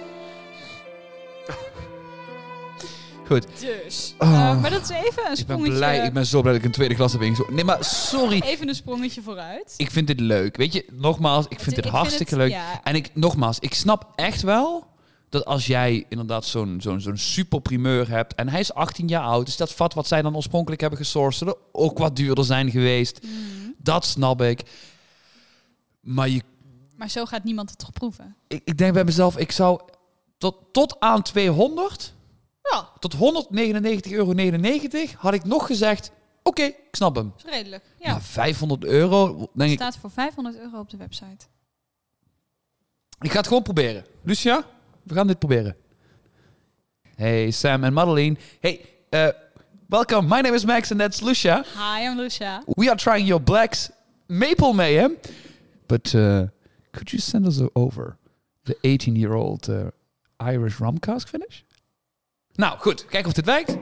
[3.27, 3.47] Goed.
[3.61, 4.15] Dus.
[4.19, 4.61] Oh.
[4.61, 5.73] Maar dat is even een Ik ben sprongetje.
[5.73, 7.55] blij, ik ben zo blij dat ik een tweede klas heb ingezogen.
[7.55, 8.41] Nee, maar sorry.
[8.45, 9.75] Even een sprongetje vooruit.
[9.77, 10.57] Ik vind dit leuk.
[10.57, 12.51] Weet je, nogmaals, ik vind Het- dit hartstikke leuk.
[12.51, 14.87] ja, En ik, nogmaals, ik snap echt wel
[15.35, 19.23] dat als jij inderdaad zo'n zo'n zo'n super primeur hebt en hij is 18 jaar
[19.23, 23.23] oud, dus dat vat wat zij dan oorspronkelijk hebben gesourced, ook wat duurder zijn geweest.
[23.23, 23.33] Mhm.
[23.79, 24.63] Dat snap ik.
[26.01, 26.43] Maar je,
[26.97, 28.37] Maar zo gaat niemand het toch proeven?
[28.47, 29.81] ik, ik denk bij mezelf, ik zou
[30.39, 32.15] tot, tot aan 200,
[32.71, 33.19] Ja, tot 199,99
[34.11, 34.35] euro
[35.17, 36.11] had ik nog gezegd,
[36.43, 37.33] oké, ik snap hem.
[37.37, 37.85] dat is redelijk.
[37.99, 38.11] Ja.
[38.11, 41.47] Maar 500 euro, denk ik, staat voor 500 euro op de website.
[43.21, 44.05] ik ga het gewoon proberen.
[44.23, 44.65] Lucia,
[45.05, 45.77] we gaan dit proberen.
[47.17, 48.37] Hey Sam en Madeline.
[48.61, 49.29] Hey, uh,
[49.89, 50.29] welcome.
[50.29, 51.65] My name is Max and that's Lucia.
[51.77, 52.63] Hi, I'm Lucia.
[52.67, 53.91] We are trying your Black's
[54.27, 55.17] Maple Mayhem.
[55.87, 56.43] But uh,
[56.91, 58.17] could you send us over
[58.65, 59.91] the 18-year-old uh,
[60.41, 61.63] Irish rum cask finish?
[62.55, 63.07] Nou, goed.
[63.07, 63.77] Kijken of dit werkt.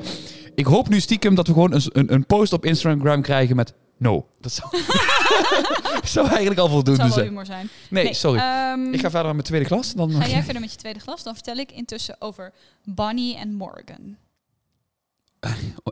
[0.55, 3.75] Ik hoop nu stiekem dat we gewoon een, een, een post op Instagram krijgen met
[4.03, 4.27] no.
[4.41, 4.71] Dat zou,
[6.15, 7.27] zou eigenlijk al Dat voldoende zijn.
[7.27, 7.69] humor zijn.
[7.91, 8.39] Nee, sorry.
[8.39, 9.95] ehm, ik ga verder met mijn tweede klas.
[9.95, 11.23] Dan Ga jij verder met je tweede glas?
[11.23, 12.53] Dan vertel ik intussen over
[12.85, 14.17] Bonnie en Morgan.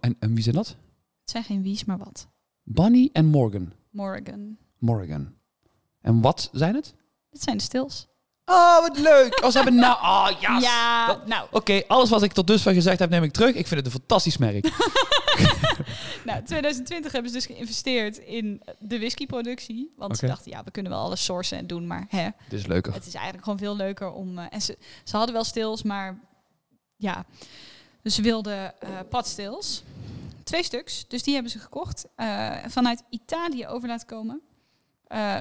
[0.00, 0.68] en, en wie zijn dat?
[1.20, 2.28] Het zijn geen wies, maar wat.
[2.62, 3.72] Bonnie en Morgan.
[3.90, 4.56] Morgan.
[4.78, 5.34] Morgan.
[6.00, 6.94] En wat zijn het?
[7.30, 8.08] Dit zijn de stils.
[8.50, 9.34] Oh, wat leuk.
[9.34, 9.98] Als hebben nou...
[10.10, 10.58] Ah, ja.
[10.58, 13.54] ja, Dat- nou, Oké, alles wat ik tot dusver gezegd heb, neem ik terug.
[13.54, 14.64] Ik vind het een fantastisch merk.
[16.24, 19.92] nou, 2020 hebben ze dus geïnvesteerd in de whiskyproductie.
[19.96, 22.66] Want ze dachten, ja, we kunnen wel alles sourcen en doen, maar hè, Dit is
[22.66, 22.92] leuker.
[22.94, 24.38] het is eigenlijk gewoon veel leuker om...
[24.38, 26.18] eh, en ze, ze hadden wel stils, maar
[26.96, 27.24] ja,
[28.02, 28.74] dus ze wilden
[29.10, 29.82] padstils.
[30.44, 32.06] Twee stuks, dus die hebben ze gekocht.
[32.16, 34.40] eh, vanuit Italië over laten komen.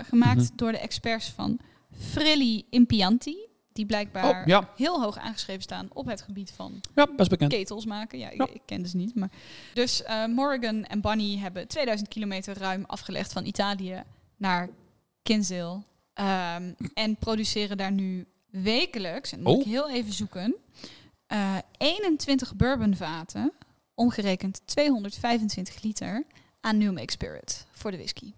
[0.10, 0.56] Gemaakt Mhm.
[0.56, 1.60] door de experts van
[2.00, 3.36] Frilli Impianti.
[3.74, 4.70] Die blijkbaar Oh, ja.
[4.76, 7.52] heel hoog aangeschreven staan op het gebied van Ja, best bekend.
[7.52, 8.20] ketels maken.
[8.20, 8.48] Ja, ik, Ja.
[8.54, 9.16] ik kende ze niet.
[9.16, 9.30] Maar...
[9.74, 14.04] Dus eh, Morgan en Bunny hebben 2000 kilometer ruim afgelegd van Italië
[14.38, 14.70] naar
[15.24, 15.82] Kinsale.
[16.14, 19.60] Ehm, en produceren daar nu wekelijks, en moet Oh.
[19.60, 20.56] ik heel even zoeken,
[21.28, 23.52] eh 21 bourbonvaten,
[23.94, 26.24] omgerekend 225 liter
[26.62, 28.34] aan New Make Spirit voor de whisky.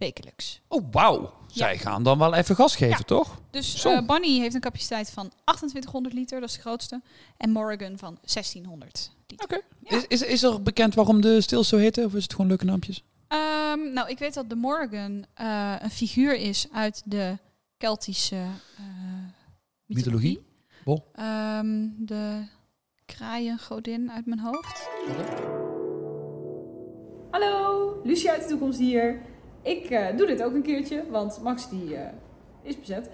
[0.00, 0.60] Wekelijks.
[0.68, 1.32] Oh, wauw.
[1.46, 3.04] Zij gaan dan wel even gas geven, Ja.
[3.04, 3.40] toch?
[3.50, 7.00] Dus eh Bunny heeft een capaciteit van 2800 liter, dat is de grootste.
[7.36, 9.44] En Morgan van 1600 liter.
[9.44, 9.60] Oké.
[9.82, 9.96] Ja.
[9.96, 12.04] Is, is, is er bekend waarom de stils zo heten?
[12.04, 13.04] Of is het gewoon leuke naampjes?
[13.28, 17.38] Ehm, nou, ik weet dat de Morgan eh, een figuur is uit de
[17.76, 18.84] Keltische eh,
[19.86, 20.28] mythologie.
[20.38, 20.40] Mythologie?
[20.84, 21.04] Bol.
[21.14, 22.42] Ehm, de
[23.06, 24.88] kraaiengodin uit mijn hoofd.
[27.30, 29.20] Hallo, Lucia uit de toekomst hier.
[29.62, 32.12] Ik eh, doe dit ook een keertje, want Max die eh,
[32.62, 33.10] is bezet.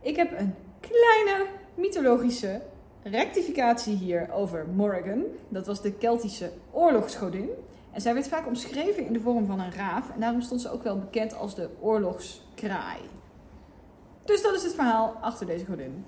[0.00, 2.62] Ik heb een kleine mythologische
[3.02, 5.22] rectificatie hier over Morgan.
[5.48, 7.48] Dat was de Keltische oorlogsgodin.
[7.92, 10.10] En zij werd vaak omschreven in de vorm van een raaf.
[10.10, 13.00] En daarom stond ze ook wel bekend als de oorlogskraai.
[14.24, 16.04] Dus dat is het verhaal achter deze godin.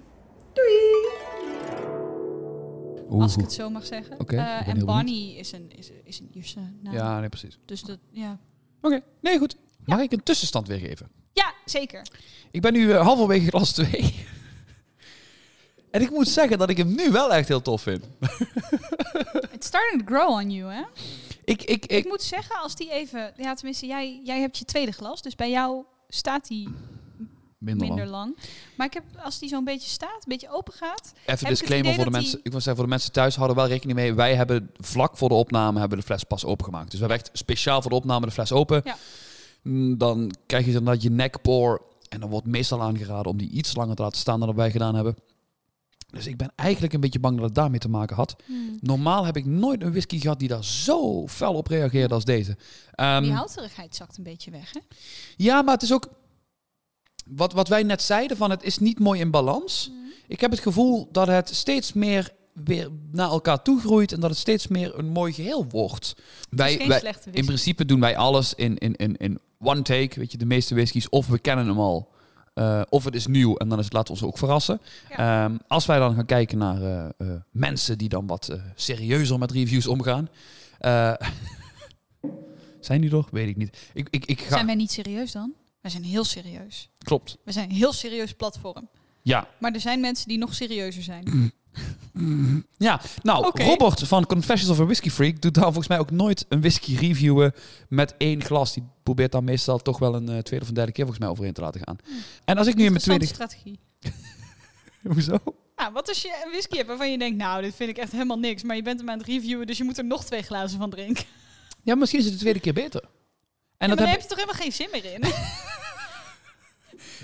[0.52, 1.08] Doei!
[3.10, 3.22] Oeh.
[3.22, 4.20] Als ik het zo mag zeggen.
[4.20, 4.84] Oké, Eh, en.
[4.84, 6.94] Bonnie is een, is, is een Ierse naam.
[6.94, 7.58] Ja, nee, precies.
[7.64, 8.38] Dus dat, ja.
[8.80, 9.56] Oké, nee, goed.
[9.84, 11.10] Mag ik een tussenstand weergeven?
[11.32, 12.06] ja, zeker.
[12.50, 14.26] Ik ben nu eh, halverwege klas 2.
[15.90, 18.04] en ik moet zeggen dat ik hem nu wel echt heel tof vind.
[19.54, 20.82] It's starting to grow on you, hè?
[21.44, 23.32] Ik, ik, Ik ik, moet zeggen, als die even...
[23.36, 25.22] Ja, tenminste, jij, jij hebt je tweede glas.
[25.22, 26.68] Dus bij jou staat die
[27.60, 28.34] minder, minder lang.
[28.36, 28.48] lang.
[28.76, 31.12] Maar ik heb, als die zo'n beetje staat, een beetje open gaat...
[31.26, 32.36] Even disclaimer voor de dat mensen.
[32.36, 34.14] die- Ik wil zeggen, voor de mensen thuis houden wel rekening mee.
[34.14, 36.90] Wij hebben vlak voor de opname hebben de fles pas opengemaakt.
[36.90, 38.80] Dus we hebben echt speciaal voor de opname de fles open.
[38.84, 38.96] Ja.
[39.62, 41.82] Mm, Dan krijg je dan je nekpoor.
[42.08, 44.70] En dan wordt meestal aangeraden om die iets langer te laten staan dan dat wij
[44.70, 45.16] gedaan hebben.
[46.10, 48.36] Dus ik ben eigenlijk een beetje bang dat het daarmee te maken had.
[48.80, 52.56] Normaal heb ik nooit een whisky gehad die daar zo fel op reageerde als deze.
[52.94, 54.80] Ehm, die houterigheid zakt een beetje weg, hè?
[55.36, 56.08] ja, maar het is ook...
[57.36, 59.90] Wat, wat wij net zeiden, van het is niet mooi in balans.
[60.26, 64.30] Ik heb het gevoel dat het steeds meer weer naar elkaar toe groeit en dat
[64.30, 66.14] het steeds meer een mooi geheel wordt.
[66.50, 66.74] Wij,
[67.32, 70.74] in principe doen wij alles in, in, in, in one take, weet je, de meeste
[70.74, 71.08] whiskies.
[71.08, 72.10] Of we kennen hem al,
[72.54, 74.80] eh, of het is nieuw en dan is het laten we ons ook verrassen.
[75.08, 79.50] Ehm, als wij dan gaan kijken naar eh, eh, mensen die dan wat serieuzer met
[79.50, 80.28] reviews omgaan.
[82.80, 83.24] zijn die er?
[83.30, 83.90] Weet ik niet.
[83.92, 84.54] Ik, ik, ik ga...
[84.54, 85.54] Zijn wij niet serieus dan?
[85.80, 86.88] Wij zijn heel serieus.
[86.98, 87.36] Klopt.
[87.44, 88.88] We zijn een heel serieus platform.
[89.22, 91.52] Ja, Maar er zijn mensen die nog serieuzer zijn.
[92.76, 93.62] Ja, nou, Oké.
[93.62, 96.96] Robert van Confessions of a Whisky Freak doet daar volgens mij ook nooit een whisky
[96.96, 97.54] reviewen
[97.88, 98.72] met één glas.
[98.74, 101.32] Die probeert daar meestal toch wel een eh, tweede of een derde keer volgens mij
[101.32, 101.96] overheen te laten gaan.
[102.44, 103.26] En als ik nu in mijn tweede...
[103.26, 103.78] Strategie.
[105.12, 105.38] Hoezo?
[105.76, 108.12] Nou, wat als je een whisky hebt waarvan je denkt, nou, dit vind ik echt
[108.12, 108.62] helemaal niks.
[108.62, 110.90] Maar je bent hem aan het reviewen, dus je moet er nog twee glazen van
[110.90, 111.24] drinken.
[111.82, 113.00] Ja, misschien is het de tweede keer beter.
[113.00, 113.08] En
[113.78, 115.20] En dat dan heb heb je toch helemaal geen zin meer in?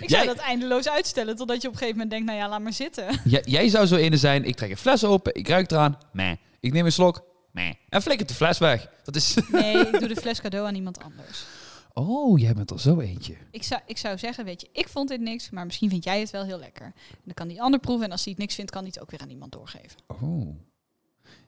[0.01, 2.49] ik Jij- zou dat eindeloos uitstellen, totdat je op een gegeven moment denkt, nou ja,
[2.49, 3.21] laat maar zitten.
[3.25, 6.33] Jij, jij zou zo ene zijn, ik trek een fles open, ik ruik eraan, meh.
[6.61, 7.73] Ik neem een slok, meh.
[7.89, 8.89] En flikker de fles weg.
[9.05, 9.35] Dat is...
[9.51, 11.45] Nee, ik doe de fles cadeau aan iemand anders.
[11.93, 13.35] Oh, jij bent er zo eentje.
[13.51, 16.21] Ik zou, ik zou zeggen, weet je, ik vond dit niks, maar misschien vind jij
[16.21, 16.85] het wel heel lekker.
[16.85, 19.03] En dan kan die ander proeven en als hij het niks vindt, kan hij het
[19.03, 19.97] ook weer aan iemand doorgeven.
[20.07, 20.57] Oh.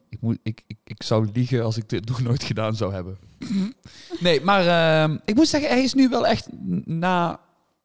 [0.08, 3.18] Ik, moet, ik, ik, ik zou liegen als ik dit nog nooit gedaan zou hebben.
[4.20, 4.66] nee, maar
[5.02, 6.48] ehm, ik moet zeggen, hij is nu wel echt
[6.84, 7.40] na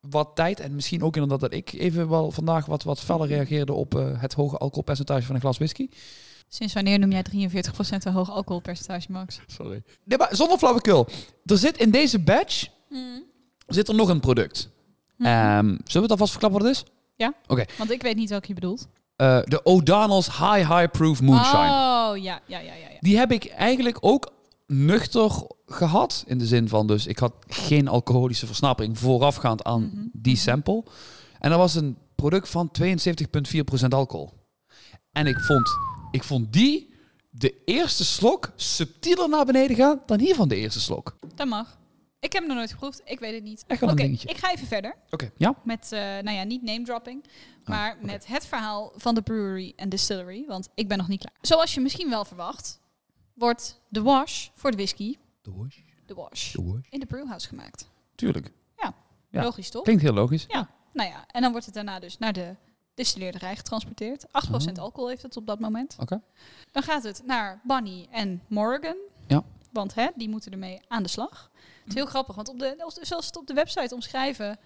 [0.10, 0.60] wat tijd.
[0.60, 4.22] En misschien ook inderdaad dat ik even wel vandaag wat, wat feller reageerde op eh,
[4.22, 5.90] het hoge alcoholpercentage van een glas whisky.
[6.48, 9.40] Sinds wanneer noem jij 43% een hoog alcoholpercentage, Max?
[9.48, 9.84] Sorry.
[10.04, 11.08] Nee, maar zonder flauwekul.
[11.46, 12.68] Er zit in deze batch
[13.68, 14.70] zit er nog een product.
[15.18, 15.30] Mhm.
[15.30, 16.92] Ehm, zullen we het alvast verklappen wat het is?
[17.78, 18.88] Want ik weet niet welke je bedoelt.
[19.16, 21.62] Eh, de O'Donnell's High High Proof Moonshine.
[21.62, 22.74] Oh, ja, ja, ja, ja.
[22.74, 22.98] ja.
[23.00, 24.32] Die heb ik eigenlijk ook
[24.74, 25.32] nuchter
[25.66, 26.24] gehad.
[26.28, 30.06] In de zin van dus, ik had geen alcoholische versnapering voorafgaand aan Mhm.
[30.14, 30.84] die sample.
[31.40, 34.30] En dat was een product van 72,4% alcohol.
[35.12, 35.70] En ik vond,
[36.12, 36.94] ik vond die,
[37.30, 41.18] de eerste slok, subtieler naar beneden gaan dan hier van de eerste slok.
[41.36, 41.78] Dat mag.
[42.20, 43.02] Ik heb hem nog nooit geproefd.
[43.06, 43.66] Ik weet het niet.
[43.82, 44.96] Oké, ik ga even verder.
[45.10, 45.56] Oké, ja.
[45.64, 47.24] Met, eh, nou ja, niet name dropping,
[47.66, 48.06] maar oké.
[48.06, 50.44] met het verhaal van de brewery en distillery.
[50.48, 51.34] Want ik ben nog niet klaar.
[51.42, 52.80] Zoals je misschien wel verwacht,
[53.34, 55.78] wordt de wash voor de whisky, De wash.
[56.06, 56.88] de wash, De wash.
[56.90, 57.90] in de brewhouse gemaakt.
[58.16, 58.52] Tuurlijk.
[58.78, 58.94] Ja.
[59.44, 59.84] Logisch toch?
[59.84, 60.48] Klinkt heel logisch.
[60.94, 62.56] Nou ja, en dan wordt het daarna dus naar de
[62.94, 64.26] distilleerderij getransporteerd.
[64.28, 64.84] 8% Oh.
[64.84, 65.96] alcohol heeft het op dat moment.
[66.00, 66.22] Oké.
[66.72, 68.96] Dan gaat het naar Bunny en Morgan.
[69.28, 69.44] Ja.
[69.72, 71.52] Want hè, die moeten ermee aan de slag.
[71.80, 74.60] Het is heel grappig, want op de, als- zoals ze het op de website omschrijven,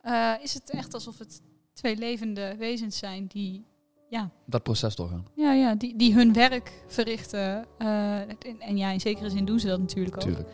[0.00, 3.64] eh, is het echt alsof het twee levende wezens zijn die,
[4.12, 5.26] ja, Dat proces doorgaan.
[5.34, 7.64] ja, ja, die, die hun werk verrichten.
[7.78, 10.22] Eh, en, en ja, in zekere zin doen ze dat natuurlijk ook.
[10.22, 10.48] Tuurlijk.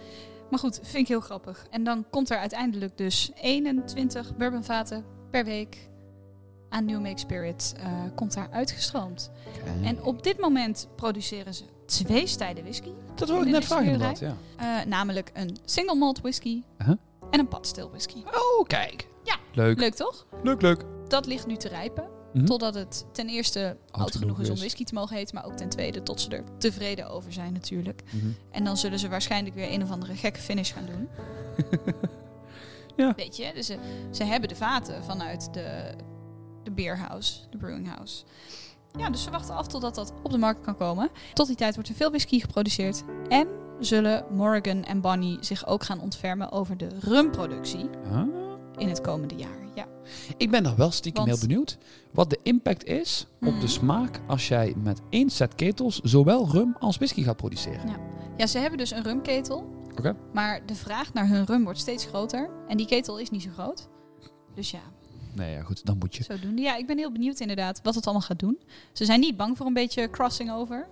[0.51, 1.67] Maar goed, vind ik heel grappig.
[1.71, 5.89] En dan komt er uiteindelijk dus 21 bourbonvaten per week
[6.69, 9.31] aan New Make Spirit eh, komt daar uitgestroomd.
[9.83, 12.91] En op dit moment produceren ze twee stijlen whisky.
[13.15, 14.37] dat wil ik net vragen inderdaad, ja.
[14.57, 16.97] Eh, namelijk een single malt whisky Uh-huh.
[17.31, 18.19] en een padstill whisky.
[18.27, 19.09] Oh, kijk.
[19.25, 19.37] Ja.
[19.53, 19.79] Leuk.
[19.79, 20.27] Leuk toch?
[20.43, 20.85] Leuk, leuk.
[21.09, 22.09] Dat ligt nu te rijpen.
[22.39, 22.47] Mhm.
[22.47, 24.61] Totdat het ten eerste oud genoeg genoeg is om is.
[24.61, 25.35] whisky te mogen heten.
[25.35, 28.03] Maar ook ten tweede tot ze er tevreden over zijn natuurlijk.
[28.11, 28.27] Mhm.
[28.51, 31.09] En dan zullen ze waarschijnlijk weer een of andere gekke finish gaan doen.
[32.97, 33.13] Ja.
[33.17, 33.79] Weet je, dus ze,
[34.11, 35.95] ze hebben de vaten vanuit de,
[36.65, 38.25] de beerhouse, de brewing house.
[38.99, 41.11] Ja, dus ze wachten af totdat dat op de markt kan komen.
[41.35, 43.03] Tot die tijd wordt er veel whisky geproduceerd.
[43.29, 43.49] En
[43.81, 48.23] zullen Morgan en Bonnie zich ook gaan ontfermen over de rumproductie Ah.
[48.79, 49.67] In het komende jaar.
[49.75, 49.87] Ja.
[50.37, 51.79] Ik ben nog wel stiekem Want- heel benieuwd
[52.13, 56.77] wat de impact is op de smaak als jij met één set ketels zowel rum
[56.79, 57.97] als whisky gaat produceren.
[58.37, 59.77] ja, ze hebben dus een rumketel.
[59.99, 60.17] Oké.
[60.33, 62.51] Maar de vraag naar hun rum wordt steeds groter.
[62.69, 63.89] En die ketel is niet zo groot.
[64.55, 64.81] Dus ja,
[65.35, 66.23] Nee, ja, goed, dan moet je.
[66.23, 66.63] Zodoende.
[66.63, 68.59] Ja, ik ben heel benieuwd inderdaad wat het allemaal gaat doen.
[68.93, 70.89] Ze zijn niet bang voor een beetje crossing over.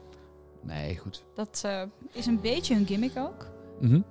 [0.62, 1.24] Nee, goed.
[1.34, 3.48] Dat eh, is een beetje hun gimmick ook.
[3.80, 3.94] Mhm.
[3.94, 4.02] Ja.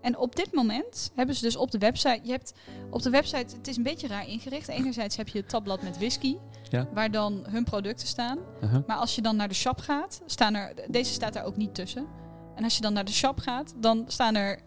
[0.00, 2.20] En op dit moment hebben ze dus op de website...
[2.22, 2.52] Je hebt
[2.90, 3.56] op de website...
[3.56, 4.68] Het is een beetje raar ingericht.
[4.68, 6.36] Enerzijds heb je het tabblad met whisky.
[6.68, 6.88] Ja.
[6.92, 8.38] Waar dan hun producten staan.
[8.62, 8.86] Uh-huh.
[8.86, 10.22] Maar als je dan naar de shop gaat...
[10.26, 12.06] Staan er, deze staat daar ook niet tussen.
[12.54, 13.74] En als je dan naar de shop gaat...
[13.76, 14.60] Dan staan er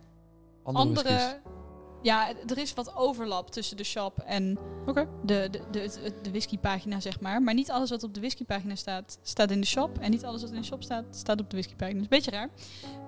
[0.64, 1.42] andere...
[2.04, 7.00] ja, er is wat overlap tussen de shop en de, de, de, de, de whiskypagina,
[7.00, 7.42] zeg maar.
[7.42, 9.98] Maar niet alles wat op de whiskypagina staat, staat in de shop.
[10.00, 12.00] En niet alles wat in de shop staat, staat op de whiskypagina.
[12.00, 12.50] Dat is een beetje raar.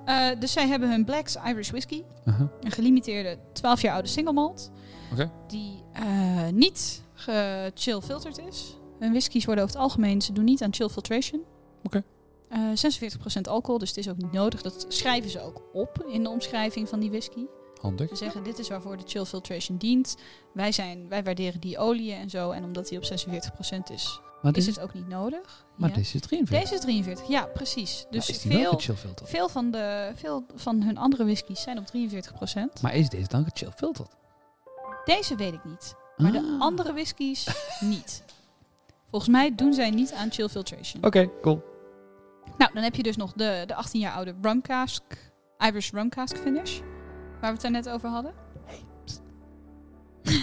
[0.05, 2.03] Eh, dus zij hebben hun Black's Irish Whisky.
[2.25, 2.47] Uh-huh.
[2.61, 4.71] Een gelimiteerde 12 jaar oude single malt.
[5.47, 7.03] Die eh, niet
[7.73, 8.75] chill filtered is.
[8.99, 11.43] Hun whiskies worden over het algemeen, ze doen niet aan chill filtration.
[11.83, 12.03] Oké.
[12.49, 12.59] Eh,
[13.37, 14.61] 46% alcohol, dus het is ook niet nodig.
[14.61, 17.45] Dat schrijven ze ook op in de omschrijving van die whisky.
[17.85, 18.09] Handig.
[18.09, 20.15] Ze zeggen, dit is waarvoor de chill filtration dient.
[20.53, 22.51] Wij, zijn, wij waarderen die olie en zo.
[22.51, 23.07] En omdat die op 46%
[23.91, 25.65] is, Maar, is het ook niet nodig.
[25.77, 25.95] maar Ja.
[25.95, 26.59] deze is 43.
[26.61, 28.05] Deze is 43, ja, precies.
[28.09, 28.79] Dus veel,
[29.23, 31.85] veel, van de, veel van hun andere whiskies zijn op
[32.77, 32.81] 43%.
[32.81, 34.09] Maar is deze dan gechillfilterd?
[35.05, 35.95] Deze weet ik niet.
[36.17, 36.61] Maar de Ah.
[36.61, 37.47] andere whiskies
[37.79, 38.23] niet.
[39.09, 41.03] Volgens mij doen zij niet aan chill filtration.
[41.05, 41.63] Oké, cool.
[42.57, 45.03] Nou, dan heb je dus nog de, de 18 jaar oude rum cask,
[45.57, 46.79] Irish rum cask finish.
[47.39, 48.33] Waar we het daar net over hadden.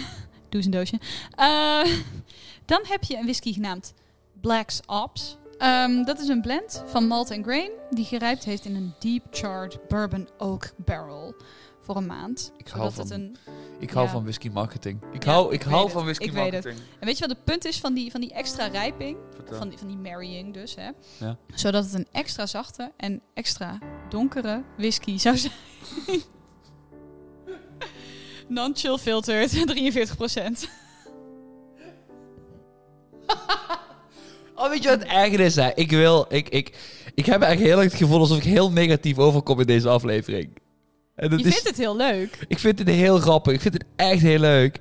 [0.49, 0.99] Doe eens een doosje.
[1.35, 1.83] Eh,
[2.65, 3.93] dan heb je een whisky genaamd
[4.41, 5.37] Black's Ops.
[5.57, 9.23] Ehm, dat is een blend van malt en grain die gerijpt heeft in een deep
[9.31, 11.35] charred bourbon oak barrel
[11.81, 12.51] voor een maand.
[12.57, 13.35] Ik hou van- een
[13.79, 14.11] Ik hou Ja.
[14.11, 14.99] van whisky marketing.
[15.11, 16.03] Ik Ja, hou, ik ik hou van het.
[16.05, 16.63] whisky Ik weet het.
[16.63, 16.89] marketing.
[16.99, 19.17] En weet je wat het punt is van die, van die extra rijping?
[19.51, 20.89] Van die, van die marrying dus, hè?
[21.25, 21.37] Ja.
[21.53, 23.77] Zodat het een extra zachte en extra
[24.09, 25.53] donkere whisky zou zijn.
[28.53, 30.69] Non-chill filtered, 43%.
[34.55, 35.55] Oh, weet je wat het erger is?
[35.55, 35.69] Hè?
[35.75, 36.77] Ik wil, ik, ik,
[37.13, 40.57] ik heb echt heel erg het gevoel alsof ik heel negatief overkom in deze aflevering.
[41.15, 42.45] En dat Je is, vindt het heel leuk.
[42.47, 43.53] Ik vind het heel grappig.
[43.53, 44.79] Ik vind het echt heel leuk.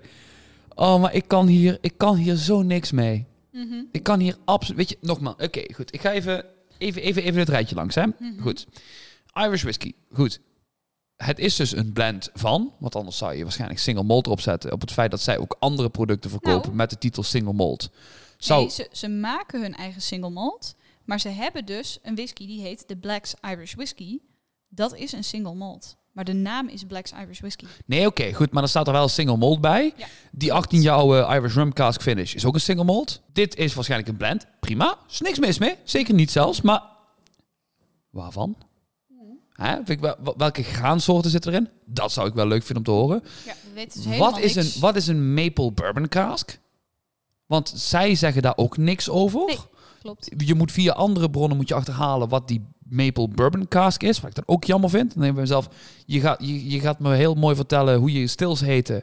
[0.75, 3.27] Oh, maar ik kan hier, ik kan hier zo niks mee.
[3.53, 3.83] Mhm.
[3.93, 4.79] Ik kan hier absoluut...
[4.79, 5.37] Weet je, nogmaals.
[5.39, 5.95] Oké, goed.
[5.95, 6.45] Ik ga even,
[6.79, 8.07] even, even, even het rijtje langs, hè.
[8.07, 8.41] Mhm.
[8.41, 8.67] Goed.
[9.35, 9.93] Irish whisky.
[10.13, 10.41] Goed.
[11.17, 14.73] Het is dus een blend van, want anders zou je waarschijnlijk single malt erop zetten.
[14.73, 16.75] Op het feit dat zij ook andere producten verkopen Nou.
[16.77, 17.91] met de titel single malt.
[18.39, 20.75] Zou, Nee, ze, ze maken hun eigen single malt.
[21.05, 24.19] Maar ze hebben dus een whisky die heet de Black's Irish Whisky.
[24.69, 25.97] Dat is een single malt.
[26.13, 27.65] Maar de naam is Black's Irish Whisky.
[27.87, 28.51] Nee, oké, goed.
[28.53, 29.93] Maar dan staat er wel een single malt bij.
[29.97, 30.07] Ja.
[30.33, 33.21] Die 18 jaar oude Irish Rum Cask Finish is ook een single malt.
[33.33, 34.47] Dit is waarschijnlijk een blend.
[34.61, 34.99] Prima.
[35.11, 35.77] Is niks mis mee.
[35.85, 36.61] Zeker niet zelfs.
[36.61, 36.83] Maar
[38.11, 38.57] waarvan?
[39.63, 39.75] Hè?
[39.75, 41.69] Vind ik wel- wel- welke graansoorten zitten erin?
[41.85, 43.23] Dat zou ik wel leuk vinden om te horen.
[43.47, 44.75] Ja, we weten dus Wat is, niks.
[44.75, 46.59] een, wat is een maple bourbon cask?
[47.47, 49.45] Want zij zeggen daar ook niks over.
[49.47, 49.59] Nee.
[50.03, 50.31] Klopt.
[50.37, 54.21] Je moet via andere bronnen moet je achterhalen wat die maple bourbon cask is.
[54.21, 55.09] Wat ik dan ook jammer vind.
[55.15, 55.69] Dan denk ik bij mezelf,
[56.07, 59.03] je gaat, je, je gaat me heel mooi vertellen hoe je stils heten.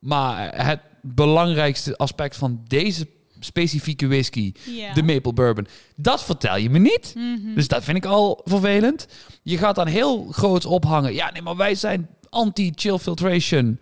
[0.00, 3.08] Maar het belangrijkste aspect van deze
[3.44, 4.52] specifieke whisky,
[4.94, 5.66] de maple bourbon,
[5.96, 7.12] dat vertel je me niet.
[7.16, 7.54] Mhm.
[7.54, 9.06] Dus dat vind ik al vervelend.
[9.42, 11.14] Je gaat dan heel groot ophangen.
[11.14, 13.78] Ja, nee, maar wij zijn anti-chill filtration.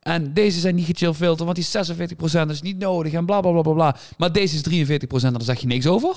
[0.00, 1.64] En deze zijn niet gechill filter, want die
[2.46, 3.96] 46% is niet nodig en bla bla bla bla bla.
[4.18, 6.14] Maar deze is 43% en daar zeg je niks over.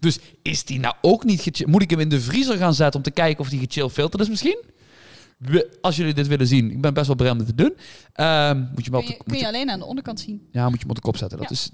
[0.00, 1.66] Dus is die nou ook niet gechill?
[1.68, 4.22] Moet ik hem in de vriezer gaan zetten om te kijken of die gechill filterd
[4.22, 4.62] is misschien?
[5.38, 7.74] We- Als jullie dit willen zien, ik ben best wel dit te doen.
[8.12, 10.20] Ehm, moet je op kun, de, je, moet kun je- je alleen aan de onderkant
[10.20, 10.48] zien.
[10.52, 11.38] ja, moet je hem op de kop zetten.
[11.38, 11.54] Dat Ja.
[11.54, 11.70] is,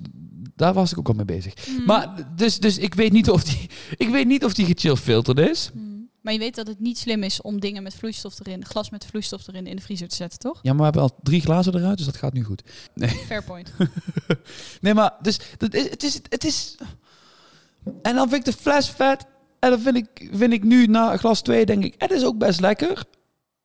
[0.58, 1.54] daar was ik ook al mee bezig.
[1.68, 1.84] Mhm.
[1.86, 3.70] Maar dus, dus ik weet niet of die,
[4.04, 5.70] ik weet niet of die gechill filterd is.
[5.74, 5.86] Mhm.
[6.20, 9.06] Maar je weet dat het niet slim is om dingen met vloeistof erin, glas met
[9.06, 10.58] vloeistof erin in de vriezer te zetten, toch?
[10.62, 12.62] Ja, maar we hebben al drie glazen eruit, dus dat gaat nu goed.
[13.26, 13.72] Fair point.
[14.80, 16.74] Nee, maar dus dat is, het, is, het is...
[18.02, 19.26] En dan vind ik de fles vet.
[19.58, 22.38] En dan vind ik, vind ik nu na glas 2 denk ik, het is ook
[22.38, 23.04] best lekker.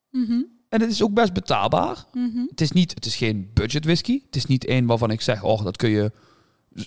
[0.09, 0.41] Mhm.
[0.69, 2.05] En het is ook best betaalbaar.
[2.13, 2.45] Mhm.
[2.49, 4.21] Het is, niet, het is geen budget whisky.
[4.25, 6.11] Het is niet één waarvan ik zeg, oh, dat kun je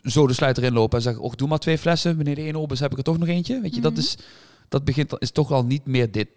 [0.03, 2.17] zo de sluiter inlopen en zeggen, oh, doe maar twee flessen.
[2.17, 3.61] Wanneer de ene op is, heb ik er toch nog eentje.
[3.61, 4.01] Weet je, dat Mhm.
[4.01, 4.17] is,
[4.69, 6.29] dat begint, is toch al niet meer dit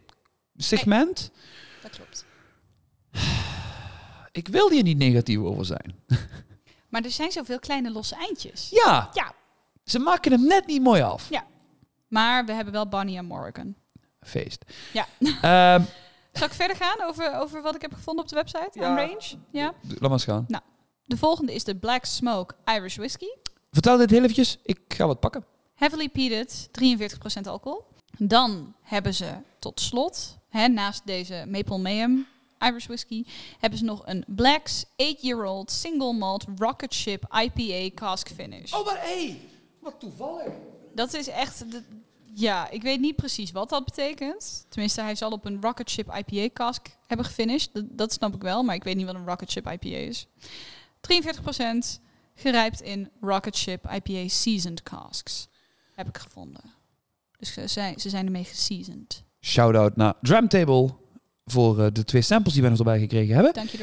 [0.56, 1.32] segment.
[1.82, 2.26] Dat klopt.
[4.32, 5.96] Ik wil hier niet negatief over zijn.
[6.90, 8.70] Maar er zijn zoveel kleine losse eindjes.
[8.70, 9.34] Ja, Ja.
[9.84, 11.30] ze maken hem net niet mooi af.
[12.08, 13.76] Maar we hebben wel Bonnie en Morgan.
[14.22, 14.66] Feest.
[14.94, 15.08] Ja.
[15.76, 15.84] Ehm,
[16.34, 18.70] Zal ik verder gaan over, over wat ik heb gevonden op de website?
[18.74, 18.96] Ja.
[18.96, 19.22] Range?
[19.52, 19.74] Ja.
[19.88, 20.46] laat maar eens gaan.
[21.10, 23.38] De volgende is de Black Smoke Irish Whiskey.
[23.72, 24.58] Vertel dit heel eventjes.
[24.64, 25.46] Ik ga wat pakken.
[25.76, 26.70] Heavily peated,
[27.40, 27.86] 43% alcohol.
[28.18, 32.28] Dan hebben ze tot slot, hè, naast deze Maple Mayhem
[32.60, 33.26] Irish Whiskey,
[33.60, 38.74] hebben ze nog een Black's 8-year-old single malt rocket ship IPA cask finish.
[38.74, 39.38] Oh, maar hé.
[39.80, 40.54] Wat toevallig.
[40.96, 41.72] Dat is echt...
[41.72, 41.84] De,
[42.34, 44.66] ja, ik weet niet precies wat dat betekent.
[44.70, 47.70] Tenminste, hij zal op een rocket ship IPA cask hebben gefinished.
[47.74, 50.28] Dat, dat snap ik wel, maar ik weet niet wat een rocket ship IPA is.
[51.00, 52.00] 43%
[52.36, 55.48] gerijpt in rocket ship IPA seasoned casks.
[55.96, 56.62] Heb ik gevonden.
[57.38, 59.24] Dus ze zijn, ze zijn ermee geseasoned.
[59.42, 60.90] Shout-out naar Dramtable
[61.46, 63.54] voor eh, de twee samples die wij nog erbij gekregen hebben.
[63.54, 63.78] Dank je,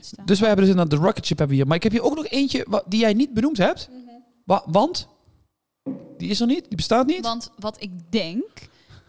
[0.00, 0.26] staan.
[0.26, 1.66] Dus wij hebben dus inderdaad de Rocket Ship hebben we hier.
[1.66, 3.88] Maar ik heb hier ook nog eentje wa- die jij niet benoemd hebt.
[4.44, 5.08] Wa- want?
[6.18, 6.64] Die is er niet?
[6.68, 7.24] Die bestaat niet?
[7.24, 8.46] Want wat ik denk,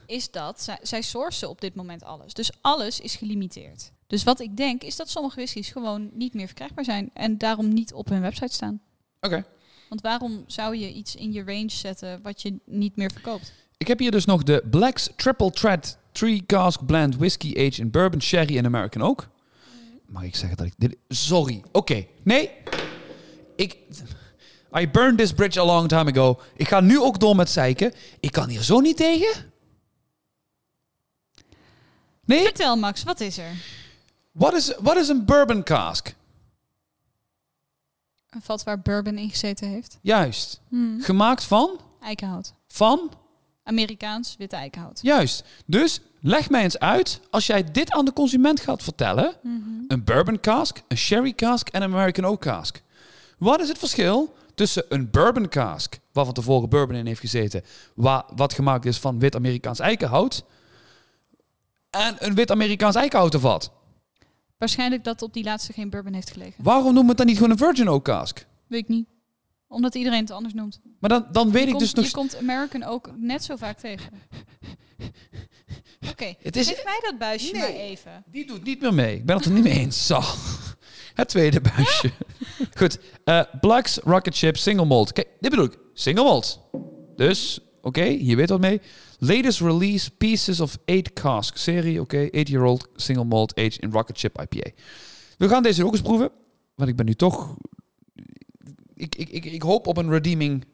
[0.05, 2.33] is dat zij, zij sourcen op dit moment alles.
[2.33, 3.91] Dus alles is gelimiteerd.
[4.11, 7.09] Dus wat ik denk, is dat sommige whiskies gewoon niet meer verkrijgbaar zijn.
[7.13, 8.81] En daarom niet op hun website staan.
[9.19, 9.45] Oké.
[9.89, 13.53] Want waarom zou je iets in je range zetten wat je niet meer verkoopt?
[13.77, 17.91] Ik heb hier dus nog de Black's Triple Thread 3 Cask Blend Whiskey Aged in
[17.91, 19.27] Bourbon, Sherry en American Oak.
[20.05, 20.97] Mag ik zeggen dat ik dit...
[21.07, 21.63] Sorry.
[21.71, 22.05] Oké.
[22.23, 22.51] Nee.
[23.55, 23.77] Ik...
[24.79, 26.39] I burned this bridge a long time ago.
[26.55, 27.93] Ik ga nu ook door met zeiken.
[28.19, 29.51] Ik kan hier zo niet tegen.
[32.25, 32.43] Nee?
[32.43, 33.79] Vertel Max, wat is er?
[34.31, 36.13] Wat is, wat is een bourbon cask?
[38.29, 39.97] Een vat waar bourbon in gezeten heeft.
[40.01, 40.61] Juist.
[40.67, 41.01] Hmm.
[41.01, 41.79] Gemaakt van?
[42.01, 42.53] Eikenhout.
[42.67, 43.11] Van?
[43.63, 44.99] Amerikaans witte eikenhout.
[45.01, 45.43] Juist.
[45.65, 49.59] Dus leg mij eens uit, als jij dit aan de consument gaat vertellen, Mhm.
[49.87, 52.81] een bourbon cask, een sherry cask en een American oak cask.
[53.37, 57.63] Wat is het verschil tussen een bourbon cask, waar van tevoren bourbon in heeft gezeten,
[57.93, 60.43] wa- wat gemaakt is van wit Amerikaans eikenhout,
[61.89, 63.71] en een wit Amerikaans eikenhoutenvat?
[64.61, 66.63] Waarschijnlijk dat op die laatste geen bourbon heeft gelegen.
[66.63, 68.45] Waarom noemen we het dan niet gewoon een virgin oak cask?
[68.67, 69.05] Weet ik niet.
[69.67, 70.79] Omdat iedereen het anders noemt.
[70.99, 72.05] Maar dan, dan weet je ik komt, dus nog...
[72.05, 74.11] Je komt American ook net zo vaak tegen.
[76.09, 77.61] Oké, is- geef mij dat buisje Nee.
[77.61, 78.23] maar even.
[78.31, 79.15] Die doet niet meer mee.
[79.15, 80.05] Ik ben het er niet mee eens.
[80.07, 80.21] Zo.
[81.13, 82.11] Het tweede buisje.
[82.77, 82.99] Goed.
[83.23, 85.11] eh Black's Rocket Ship Single Malt.
[85.13, 85.77] Kijk, dit bedoel ik.
[85.93, 86.59] Single Malt.
[87.15, 88.81] Dus, oké, hier weet wat mee.
[89.23, 92.01] Latest release Pieces of 8 Cask serie.
[92.01, 94.69] Oké, 8-year-old Single Malt Aged in Rocket Ship IPA.
[95.37, 96.31] We gaan deze ook eens proeven.
[96.75, 97.55] Want ik ben nu toch...
[98.93, 100.65] Ik, ik, ik, ik hoop op een redeeming...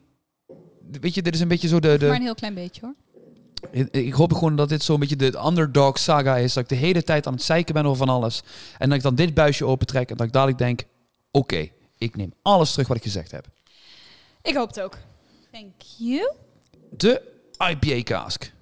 [1.00, 1.88] Weet je, dit is een beetje zo de...
[1.88, 2.94] Maar de een heel klein beetje hoor.
[3.70, 6.52] ik ik hoop gewoon dat dit zo'n beetje de underdog saga is.
[6.52, 8.42] Dat ik de hele tijd aan het zeiken ben over van alles.
[8.78, 10.84] En dat ik dan dit buisje opentrek en dat ik dadelijk denk...
[11.30, 11.68] Oké,
[11.98, 13.46] ik neem alles terug wat ik gezegd heb.
[14.42, 14.96] Ik hoop het ook.
[15.52, 16.32] Thank you.
[16.90, 18.52] De IPA cask.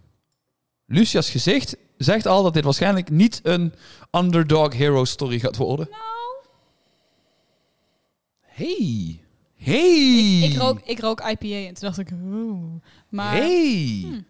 [0.87, 3.73] Lucia's gezicht zegt al dat dit waarschijnlijk niet een
[4.11, 5.89] underdog hero story gaat worden.
[5.91, 6.03] Nou,
[8.41, 9.21] Hey.
[9.55, 10.39] Hey.
[10.39, 12.83] ik, ik, rook, ik rook IPA en toen dacht ik, oeh.
[13.09, 14.01] Maar Hey.
[14.03, 14.25] Hmm.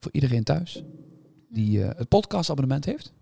[0.00, 0.82] Voor iedereen thuis
[1.48, 3.12] die eh, het podcastabonnement heeft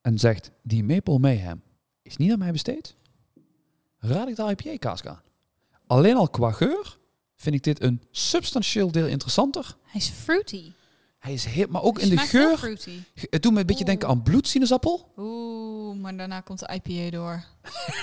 [0.00, 1.62] en zegt die Maple Mayhem
[2.02, 2.96] is niet aan mij besteed,
[3.98, 5.22] raad ik de IPA-kaas aan.
[5.92, 6.98] Alleen al qua geur
[7.36, 9.76] vind ik dit een substantieel deel interessanter.
[9.84, 10.72] Hij is fruity.
[11.18, 12.58] Hij is heel, maar ook Hij in de geur.
[12.58, 12.98] fruity.
[13.30, 13.90] Het doet me een beetje Oeh.
[13.90, 15.12] denken aan bloedsinaasappel.
[15.16, 17.44] Oeh, maar daarna komt de IPA door.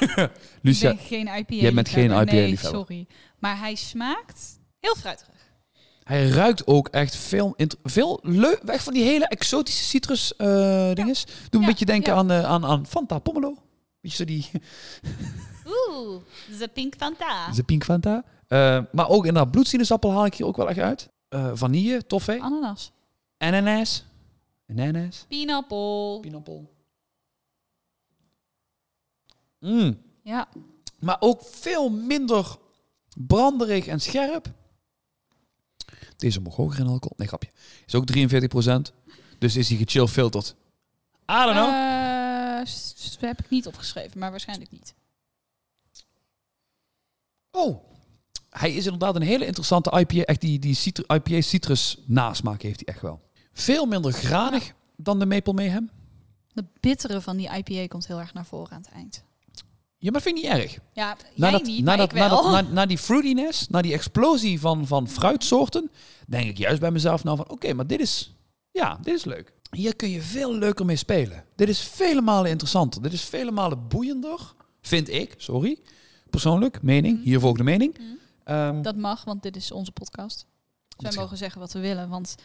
[0.61, 2.33] Lucia, ik ben geen IPA jij bent geen liefhebber.
[2.33, 3.07] Nee, sorry.
[3.39, 5.27] Maar hij smaakt heel fruitig.
[6.03, 8.59] hij ruikt ook echt veel, veel leuk.
[8.63, 11.23] Weg van die hele exotische citrus eh dinges.
[11.25, 12.19] Doe me een Ja, beetje denken ja.
[12.19, 13.57] aan, eh, aan, aan Fanta Pomelo.
[14.01, 14.49] Beetje zo die
[15.69, 16.21] Oeh,
[16.59, 17.51] de Pink Fanta.
[17.51, 18.23] de Pink Fanta.
[18.47, 21.09] Eh, maar ook inderdaad bloedsinaasappel haal ik hier ook wel echt uit.
[21.27, 22.91] Eh, vanille, toffee, Ananas.
[23.37, 24.05] ananas.
[24.69, 25.25] Ananas.
[25.27, 26.19] Pinappel.
[26.21, 26.73] Pinappel.
[29.59, 30.01] Mm.
[30.23, 30.47] Ja.
[30.99, 32.57] Maar ook veel minder
[33.15, 34.47] branderig en scherp.
[36.17, 37.15] Deze mag hoger in alcohol.
[37.17, 37.49] Nee, grapje.
[37.85, 38.93] Is ook 43%.
[39.37, 40.55] Dus is hij gechill filterd.
[41.31, 41.69] I don't know.
[41.69, 44.93] Eh, heb ik niet opgeschreven, maar waarschijnlijk niet.
[47.51, 47.87] Oh.
[48.49, 50.21] Hij is inderdaad een hele interessante IPA.
[50.21, 53.21] Echt die, die citru- IPA citrus nasmaak heeft hij echt wel.
[53.53, 55.89] Veel minder granig dan de Maple Mayhem.
[56.53, 59.23] De bittere van die IPA komt heel erg naar voren aan het eind.
[59.97, 60.77] Ja, maar vind ik niet erg.
[60.93, 62.43] Ja, Na, dat, niet, na, maar dat, ik na, wel.
[62.43, 65.91] dat, na, na die fruitiness, na die explosie van, van fruitsoorten,
[66.27, 68.33] denk ik juist bij mezelf nou van, oké, maar dit is,
[68.71, 69.53] ja, dit is leuk.
[69.71, 71.43] Hier kun je veel leuker mee spelen.
[71.55, 73.01] Dit is vele malen interessanter.
[73.01, 74.39] Dit is vele malen boeiender,
[74.81, 75.79] vind ik, sorry,
[76.29, 77.23] persoonlijk, mening, Mhm.
[77.23, 77.97] hier volgt de mening.
[77.97, 78.03] Mhm.
[78.43, 80.45] Ehm, Dat mag, want dit is onze podcast.
[80.97, 82.35] Dus wij mogen zeggen wat we willen, want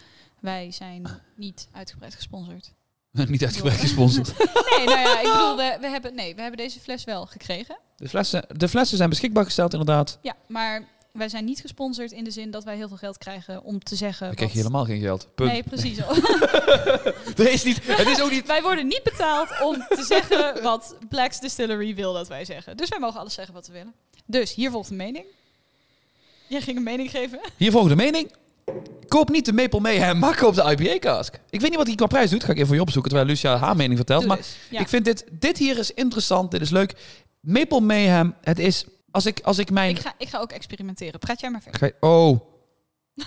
[0.41, 1.07] wij zijn
[1.37, 2.73] niet uitgebreid gesponsord.
[3.29, 4.33] niet uitgebreid gesponsord.
[4.79, 7.79] Nee, nou ja, ik bedoel, we, we, hebben, nee, we hebben deze fles wel gekregen.
[7.97, 10.19] De flessen, de flessen zijn beschikbaar gesteld inderdaad.
[10.23, 10.85] Ja, maar
[11.19, 13.97] wij zijn niet gesponsord in de zin dat wij heel veel geld krijgen om te
[13.97, 14.27] zeggen.
[14.27, 15.29] Dan krijg je wat- helemaal geen geld.
[15.35, 15.51] Punt.
[15.51, 15.99] Nee, precies.
[17.43, 18.47] Er is niet, het is ook niet...
[18.47, 22.77] wij worden niet betaald om te zeggen wat Black's Distillery wil dat wij zeggen.
[22.77, 23.93] Dus wij mogen alles zeggen wat we willen.
[24.27, 25.25] Dus hier volgt een mening.
[26.49, 27.41] Jij ging een mening geven.
[27.57, 28.33] Hier volgt de mening.
[29.09, 31.35] Koop niet de Maple Mayhem, maar koop de IPA cask.
[31.51, 32.45] Ik weet niet wat hij qua prijs doet.
[32.45, 34.27] Ga ik even voor je opzoeken terwijl Lucia haar mening vertelt.
[34.27, 34.39] Maar.
[34.71, 34.81] Ja.
[34.81, 36.51] ik vind dit, dit hier is interessant.
[36.51, 36.95] Dit is leuk.
[37.41, 38.85] Maple Mayhem, het is...
[39.15, 39.91] Als ik, als ik mijn...
[39.91, 41.19] ik, ga, ik ga ook experimenteren.
[41.21, 41.81] Praat jij maar verder.
[41.81, 42.41] Ga je- oh.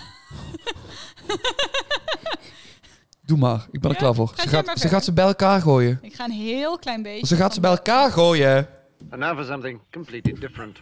[3.22, 3.66] Doe maar.
[3.70, 4.02] Ik ben er Ja?
[4.02, 4.28] klaar voor.
[4.28, 4.88] Ga Ze gaat, ze verder.
[4.90, 5.98] gaat ze bij elkaar gooien.
[6.02, 7.26] Ik ga een heel klein beetje.
[7.26, 8.68] Ze gaat ze bij elkaar gooien.
[9.10, 10.78] And now for something completely different.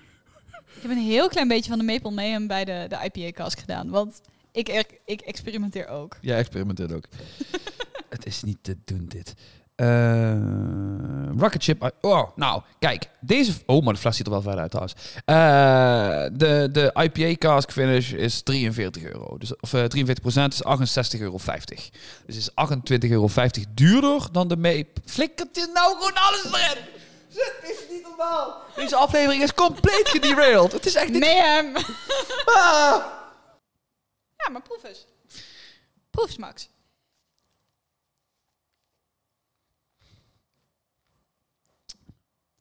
[0.77, 3.59] Ik heb een heel klein beetje van de Maple Mayhem bij de, de IPA cask
[3.59, 3.91] gedaan.
[3.91, 4.21] Want
[4.53, 6.17] ik, er- ik experimenteer ook.
[6.21, 7.05] Jij experimenteert ook.
[8.09, 9.35] het is niet te doen, dit.
[9.77, 10.35] Eh,
[11.39, 11.93] rocket Chip.
[12.01, 13.11] Oh, nou, kijk.
[13.21, 13.53] Deze...
[13.67, 14.95] Oh, maar de fles ziet er wel verder uit trouwens.
[15.25, 19.39] Eh, de, de IPA cask finish is 43 euro.
[19.39, 20.63] Dus, of eh 43 procent is
[21.15, 21.39] 68,50 euro.
[22.27, 23.29] Dus is 28,50 euro
[23.75, 24.93] duurder dan de mee...
[25.05, 26.83] Flikkert je nou gewoon alles erin?
[27.29, 28.63] Het is niet normaal.
[28.77, 30.73] Deze aflevering is compleet gederailed.
[30.73, 31.21] Het is echt niet...
[31.21, 31.77] Mayhem!
[32.45, 33.05] Ah!
[34.37, 35.07] Ja, maar proef eens.
[36.11, 36.69] Proef eens, Max.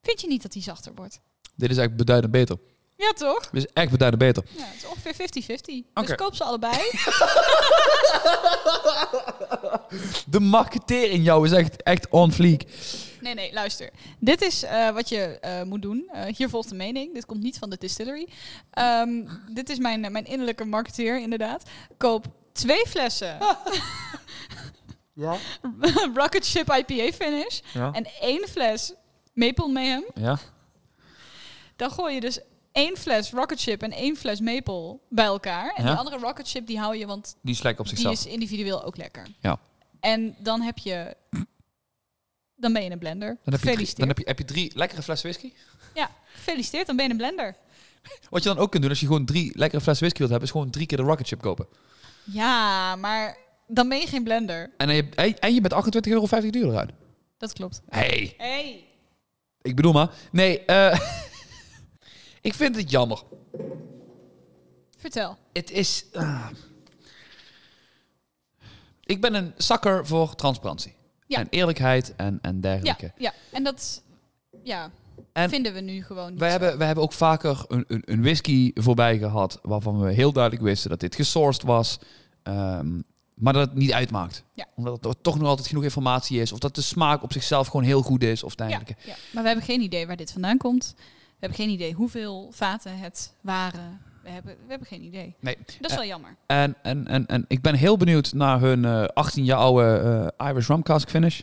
[0.06, 1.20] Vind je niet dat die zachter wordt?
[1.54, 2.58] Dit is echt beduidend beter.
[2.96, 3.50] Ja, toch?
[3.50, 4.44] Dit is echt beduidend beter.
[4.56, 5.14] Ja, het is ongeveer
[5.84, 5.88] 50-50.
[5.94, 6.06] Oké.
[6.06, 6.76] Dus koop ze allebei.
[10.26, 12.64] De marketeer in jou is echt, echt on fleek.
[13.20, 13.90] Nee, nee, luister.
[14.18, 16.08] Dit is eh, wat je eh, moet doen.
[16.12, 17.14] Eh, hier volgt de mening.
[17.14, 18.28] Dit komt niet van de distillery.
[18.70, 21.62] Ehm, dit is mijn, mijn innerlijke marketeer, inderdaad.
[21.96, 23.38] Koop twee flessen
[25.12, 25.36] Ja.
[26.14, 27.92] Rocket Ship IPA finish Ja.
[27.92, 28.92] en één fles
[29.36, 30.04] Maple Mayhem.
[30.14, 30.38] ja.
[31.76, 32.40] Dan gooi je dus
[32.72, 35.72] één fles Rocket Ship en één fles Maple bij elkaar.
[35.74, 35.90] En Ja.
[35.90, 38.26] die andere Rocket Ship die hou je, want Die is lekker op die zichzelf.
[38.26, 39.26] is individueel ook lekker.
[39.40, 39.58] Ja.
[40.00, 41.16] En dan heb je...
[42.58, 43.38] Dan ben je een blender.
[43.44, 45.52] Dan heb, je drie, dan heb, je, heb je drie lekkere flessen whisky.
[45.94, 47.56] Ja, gefeliciteerd, dan ben je een blender.
[48.30, 50.48] Wat je dan ook kunt doen als je gewoon drie lekkere flessen whisky wilt hebben,
[50.48, 51.66] is gewoon drie keer de rocket chip kopen.
[52.24, 54.70] Ja, maar dan ben je geen blender.
[54.76, 55.08] En, je,
[55.40, 55.74] en je bent
[56.06, 56.90] 28,50 euro duurder uit.
[57.38, 57.82] Dat klopt.
[57.88, 58.85] Hey, Hey.
[59.66, 60.10] Ik bedoel maar.
[60.32, 60.98] Nee, eh
[62.40, 63.22] ik vind het jammer.
[64.98, 65.36] Vertel.
[65.52, 66.04] Het is...
[66.12, 66.46] ah.
[69.04, 70.94] Ik ben een zakker voor transparantie.
[71.26, 71.38] Ja.
[71.38, 73.12] En eerlijkheid en, en Ja, dergelijke.
[73.16, 73.32] ja.
[73.52, 74.02] En dat
[74.62, 74.90] ja,
[75.32, 76.58] En vinden we nu gewoon niet Wij zo.
[76.58, 80.64] hebben, wij hebben ook vaker een, een, een whisky voorbij gehad waarvan we heel duidelijk
[80.64, 81.98] wisten dat dit gesourced was,
[82.42, 83.00] ehm,
[83.36, 84.44] maar dat het niet uitmaakt.
[84.52, 84.66] Ja.
[84.74, 87.86] Omdat er toch nog altijd genoeg informatie is, of dat de smaak op zichzelf gewoon
[87.86, 88.94] heel goed is, of ja, dergelijke.
[89.06, 90.94] ja, maar we hebben geen idee waar dit vandaan komt.
[90.96, 94.00] We hebben geen idee hoeveel vaten het waren.
[94.22, 95.34] We hebben, we hebben geen idee.
[95.40, 95.56] Nee.
[95.80, 96.36] Dat is wel jammer.
[96.46, 100.48] En, en, en, en ik ben heel benieuwd naar hun eh 18 jaar oude eh,
[100.48, 101.40] Irish Rum Cask finish.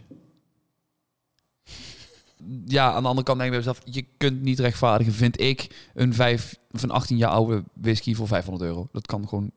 [2.66, 5.90] ja, aan de andere kant denk ik bij mezelf, je kunt niet rechtvaardigen, vind ik,
[5.94, 8.90] een, 5, of een 18 jaar oude whisky voor 500 euro.
[8.92, 9.52] Dat kan gewoon,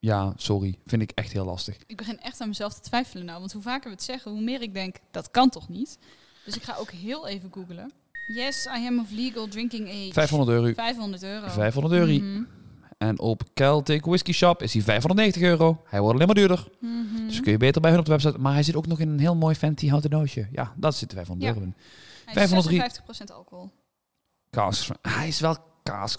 [0.00, 1.76] ja, sorry, vind ik echt heel lastig.
[1.86, 3.38] Ik begin echt aan mezelf te twijfelen nou.
[3.38, 5.98] Want hoe vaker we het zeggen, hoe meer ik denk, dat kan toch niet?
[6.44, 7.92] Dus ik ga ook heel even googlen.
[8.34, 10.12] Yes, I am of legal drinking age.
[10.12, 10.72] 500 euro.
[10.74, 11.48] 500 euro.
[11.48, 12.12] 500 euro.
[12.12, 12.42] Mhm.
[12.98, 15.82] En op Celtic Whisky Shop is hij 590 euro.
[15.84, 16.68] Hij wordt alleen maar duurder.
[16.80, 17.26] Mhm.
[17.26, 18.38] Dus kun je beter bij hun op de website.
[18.38, 20.48] Maar hij zit ook nog in een heel mooi fancy houten doosje.
[20.52, 21.54] Ja, dat zit 500 Ja.
[21.54, 21.74] euro in.
[22.24, 22.80] Hij is 503.
[22.80, 23.70] 56% alcohol.
[24.50, 24.88] Kaas.
[25.02, 26.16] Hij is wel kaas.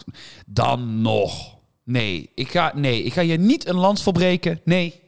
[0.47, 1.59] Dan nog.
[1.83, 4.61] Nee, ik ga, nee, ik ga je niet een lans verbreken.
[4.63, 4.99] Nee.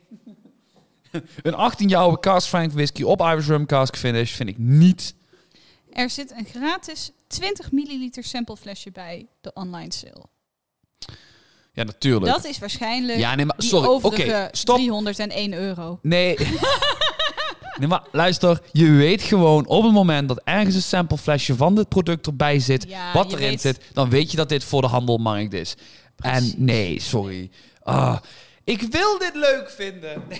[1.41, 5.15] een 18 jaar oude Cask Frank whisky op Irish Rum Cask Finish vind ik niet.
[5.91, 10.25] Er zit een gratis 20 milliliter sampleflesje bij de online sale.
[11.73, 12.31] Ja, natuurlijk.
[12.31, 13.87] Dat is waarschijnlijk ja, nee, maar die sorry.
[13.87, 14.75] Oké, overige stop.
[14.75, 15.99] 301 euro.
[16.01, 16.37] Nee.
[17.79, 18.61] nee, maar luister.
[18.71, 22.85] Je weet gewoon op het moment dat ergens een sampleflesje van dit product erbij zit,
[22.89, 25.75] Ja, wat erin weet- zit, dan weet je dat dit voor de handelmarkt is.
[26.31, 26.53] Precies.
[26.53, 27.49] En nee, sorry.
[27.83, 28.19] Ah,
[28.63, 30.23] ik wil dit leuk vinden.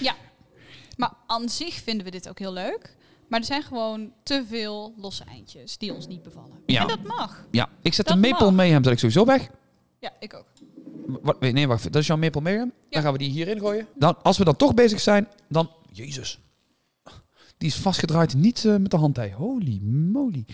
[0.00, 0.14] Ja,
[0.96, 2.96] maar aan zich vinden we dit ook heel leuk.
[3.28, 6.62] Maar er zijn gewoon te veel losse eindjes die ons niet bevallen.
[6.66, 6.80] Ja.
[6.80, 7.46] En dat mag.
[7.50, 8.54] Ja, ik zet Dat de Maple mag.
[8.54, 9.48] Mayhem zet ik sowieso weg.
[9.98, 10.46] Ja, ik ook.
[11.06, 11.92] Wat, nee, nee, wacht.
[11.92, 12.72] Dat is jouw Maple Mayhem.
[12.80, 12.88] Ja.
[12.90, 13.88] Dan gaan we die hierin gooien.
[13.94, 15.70] Dan, als we dan toch bezig zijn, dan...
[15.90, 16.40] Jezus.
[17.64, 19.16] Die is vastgedraaid, niet eh, met de hand.
[19.16, 19.30] hè.
[19.30, 20.44] Holy moly.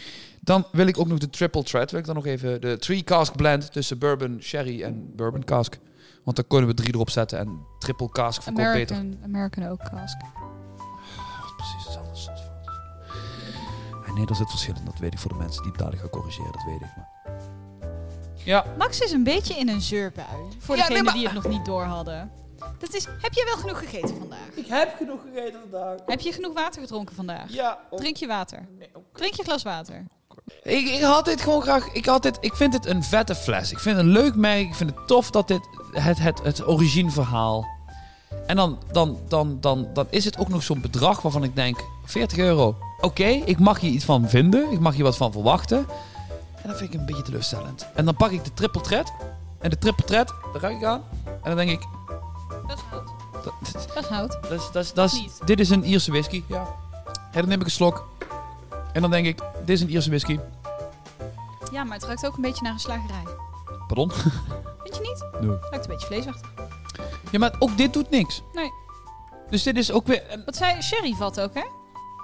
[0.40, 1.90] Dan wil ik ook nog de triple thread.
[1.90, 5.78] Wil ik dan nog even de three cask blend tussen bourbon, sherry en bourbon cask.
[6.24, 8.96] Want dan kunnen we drie erop zetten en triple cask verkoopt beter.
[8.96, 10.16] American, American Oak Cask.
[11.56, 14.06] Precies hetzelfde soort fout.
[14.06, 14.84] En nee, er zit verschil in.
[14.84, 16.52] Dat weet ik voor de mensen die het dadelijk gaan corrigeren.
[16.52, 16.96] Dat weet ik.
[16.96, 17.08] Maar...
[18.44, 20.26] Ja, Max is een beetje in een zeurbui.
[20.58, 22.30] Voor Ja, degenen nee, maar- die het nog niet door hadden.
[22.80, 24.48] Dat is, heb je wel genoeg gegeten vandaag?
[24.54, 25.98] ik heb genoeg gegeten vandaag.
[26.06, 27.52] Heb je genoeg water gedronken vandaag?
[27.52, 27.78] Ja.
[27.90, 28.68] Drink je water.
[29.12, 30.06] Drink je glas water.
[30.62, 31.92] Ik, ik had dit gewoon graag.
[31.92, 33.72] Ik, had dit, ik vind het een vette fles.
[33.72, 34.60] Ik vind het een leuk merk.
[34.60, 35.60] Ik vind het tof dat dit
[35.92, 37.66] het, het, het origineverhaal.
[38.46, 41.84] En dan, dan, dan, dan, dan is het ook nog zo'n bedrag waarvan ik denk:
[42.04, 42.76] 40 euro.
[43.00, 44.72] Oké, ik mag hier iets van vinden.
[44.72, 45.86] Ik mag hier wat van verwachten.
[46.62, 47.86] En dat vind ik een beetje teleurstellend.
[47.94, 49.12] En dan pak ik de triple thread.
[49.58, 51.02] En de triple thread, daar ruik ik aan.
[51.24, 51.86] En dan denk ik:
[52.70, 53.12] Dat is hout.
[53.44, 53.52] dat,
[53.94, 54.38] Dat is hout.
[54.42, 55.40] dat is, dat is, dat is, Niet.
[55.44, 56.42] dit is een Ierse whisky.
[56.46, 56.66] Ja.
[57.32, 58.08] En dan neem ik een slok.
[58.92, 60.38] En dan denk ik: dit is een Ierse whisky.
[61.72, 63.22] Ja, maar het ruikt ook een beetje naar een slagerij.
[63.86, 64.10] Pardon?
[64.82, 65.40] Vind je niet?
[65.40, 65.50] Nee.
[65.50, 66.50] Het ruikt een beetje vleesachtig.
[67.30, 68.42] Ja, maar ook dit doet niks.
[68.52, 68.70] Nee.
[69.50, 70.22] Dus dit is ook weer...
[70.32, 70.42] Een...
[70.44, 71.64] Wat zei Sherry vat ook, hè?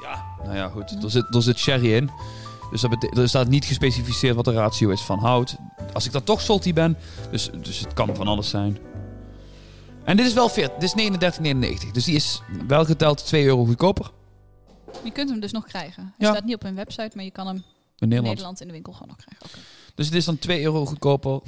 [0.02, 0.24] Ja.
[0.44, 1.02] Nou ja, goed.
[1.04, 2.10] Er zit, er zit sherry in.
[2.70, 5.56] Dus dat bete- er staat niet gespecificeerd wat de ratio is van hout.
[5.92, 6.98] Als ik dan toch salty ben.
[7.30, 8.78] Dus, dus het kan van alles zijn.
[10.06, 10.78] En dit is wel 40.
[10.78, 11.10] Dit is
[11.86, 11.90] 39,99.
[11.92, 14.10] Dus die is wel geteld 2 euro goedkoper.
[15.04, 16.02] Je kunt hem dus nog krijgen.
[16.02, 16.30] Hij Ja.
[16.34, 17.62] staat niet op hun website, maar je kan hem In
[17.98, 18.28] in Nederland.
[18.34, 19.46] Nederland in de winkel gewoon nog krijgen.
[19.46, 19.58] Oké.
[19.94, 21.40] Dus het is dan 2 euro goedkoper.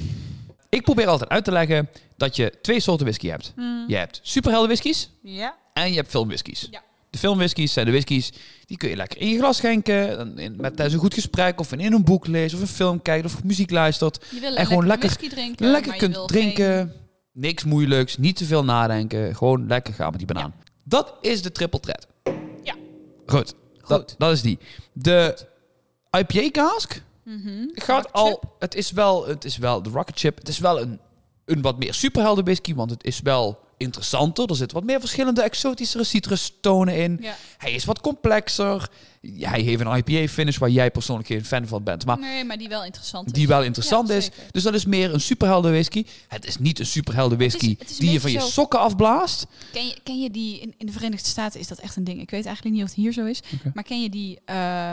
[0.68, 3.52] Ik probeer altijd uit te leggen dat je twee soorten whisky hebt.
[3.86, 5.56] Je hebt superhelden whiskies Ja.
[5.72, 6.68] en je hebt filmwhiskies.
[6.70, 6.82] Ja.
[7.10, 8.32] De filmwhiskies zijn de whiskies
[8.66, 10.16] die kun je lekker in je glas schenken.
[10.16, 13.02] dan In, met tijdens een goed gesprek of in een boek lezen of een film
[13.02, 14.26] kijken of muziek luistert.
[14.30, 15.66] Je wil En gewoon lekker lekker- whisky drinken.
[15.70, 16.92] lekker maar je kunt wil drinken.
[17.40, 19.34] Niks moeilijks, niet te veel nadenken.
[19.36, 20.54] Gewoon lekker gaan met die banaan.
[20.84, 22.06] Dat is de triple threat.
[22.62, 22.74] Ja.
[23.26, 23.54] Goed.
[23.86, 24.14] Dat, Goed.
[24.18, 24.58] dat is die.
[24.92, 25.38] De
[26.18, 27.02] IPA cask geen-
[27.42, 27.68] Mhm.
[27.72, 28.26] gaat al.
[28.26, 28.42] chip.
[28.58, 30.38] Het is wel, het is wel de rocket chip.
[30.38, 31.00] Het is wel een,
[31.44, 34.48] een wat meer superhelden whisky, want het is wel interessanter.
[34.50, 37.18] Er zitten wat meer verschillende exotischere citrustonen in.
[37.20, 37.34] Ja.
[37.58, 38.88] Hij is wat complexer.
[39.38, 42.58] Hij heeft een IPA finish waar jij persoonlijk geen fan van bent, maar Nee, maar
[42.58, 43.32] die wel interessant is.
[43.32, 44.24] die wel interessant Ja, is.
[44.24, 44.42] zeker.
[44.50, 46.04] Dus dat is meer een superhelden whisky.
[46.28, 48.40] Het is niet een superhelden Het is- whisky het is een die je van je
[48.40, 49.46] sokken afblaast.
[49.72, 52.20] Ken je, ken je die, in, in de Verenigde Staten is dat echt een ding.
[52.20, 53.40] Ik weet eigenlijk niet of het hier zo is.
[53.74, 54.92] Maar ken je die eh,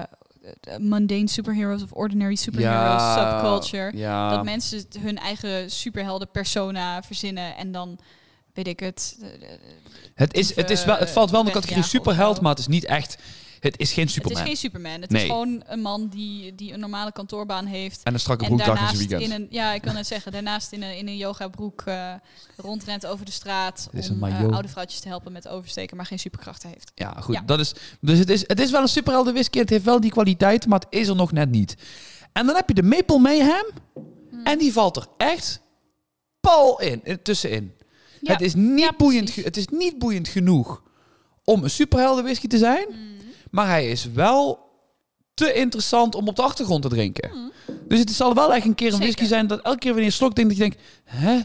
[0.79, 3.97] mundane superheroes of ordinary superheroes subculture?
[3.97, 4.29] Ja.
[4.36, 7.99] Dat mensen hun eigen superhelden persona verzinnen en dan,
[8.56, 9.18] weet ik het...
[9.22, 9.28] eh,
[10.16, 12.60] Het, is, het, is wel, het valt wel in de eh, categorie superheld, maar het
[12.60, 13.18] is niet echt.
[13.60, 14.32] Het is geen Superman.
[14.41, 15.01] Het is geen Superman.
[15.01, 15.22] Het Nee.
[15.24, 18.03] is gewoon een man die, die een normale kantoorbaan heeft.
[18.03, 19.32] En een strakke broekdag in zijn in weekend.
[19.41, 22.14] een, ja, ik wil net zeggen, daarnaast in een, in een yoga broek eh,
[22.58, 24.53] rondrent over de straat Het om maillot.
[24.53, 26.91] oude vrouwtjes te helpen met oversteken, maar geen superkrachten heeft.
[26.95, 27.36] Ja, goed.
[27.36, 27.41] Ja.
[27.41, 29.58] Dat is, dus het is, het is wel een superhelden whisky.
[29.60, 31.76] Het heeft wel die kwaliteit, maar het is er nog net niet.
[32.34, 33.66] En dan heb je de Maple Mayhem.
[33.93, 34.45] Hmm.
[34.45, 35.62] En die valt er echt
[36.39, 37.74] pal in, in tussenin.
[38.26, 38.32] Ja.
[38.32, 40.84] Het, is niet Ja, boeiend, het is niet boeiend genoeg
[41.43, 42.86] om een superhelden whisky te zijn.
[42.89, 42.97] Hmm.
[43.51, 44.59] Maar hij is wel
[45.34, 47.30] te interessant om op de achtergrond te drinken.
[47.30, 47.51] Hmm.
[47.88, 49.07] Dus het zal wel echt een keer een Zeker.
[49.07, 51.36] whisky zijn dat elke keer wanneer je slok denkt dat je denkt, hè?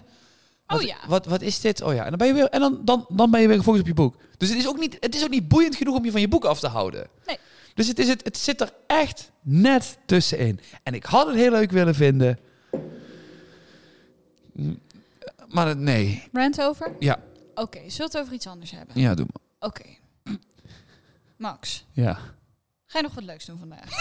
[0.67, 0.97] Wat, Oh ja.
[1.09, 1.83] wat, wat is dit?
[1.83, 3.83] Oh ja, en dan ben je weer en dan, dan, dan ben je weer gefocust
[3.83, 4.17] op je boek.
[4.37, 6.29] Dus het is ook niet, het is ook niet boeiend genoeg om je van je
[6.29, 7.07] boek af te houden.
[7.27, 7.37] Nee.
[7.75, 10.61] Dus het, is het, het zit er echt net tussenin.
[10.83, 12.39] En ik had het heel leuk willen vinden.
[15.51, 16.29] Maar het- nee.
[16.33, 16.97] Rant over?
[16.99, 17.17] Ja.
[17.55, 19.01] Oké, zullen we het over iets anders hebben?
[19.01, 19.69] Ja, doe maar.
[19.71, 19.85] Oké.
[21.37, 22.19] Max, Ja.
[22.87, 23.89] ga je nog wat leuks doen vandaag?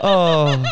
[0.00, 0.62] Oh,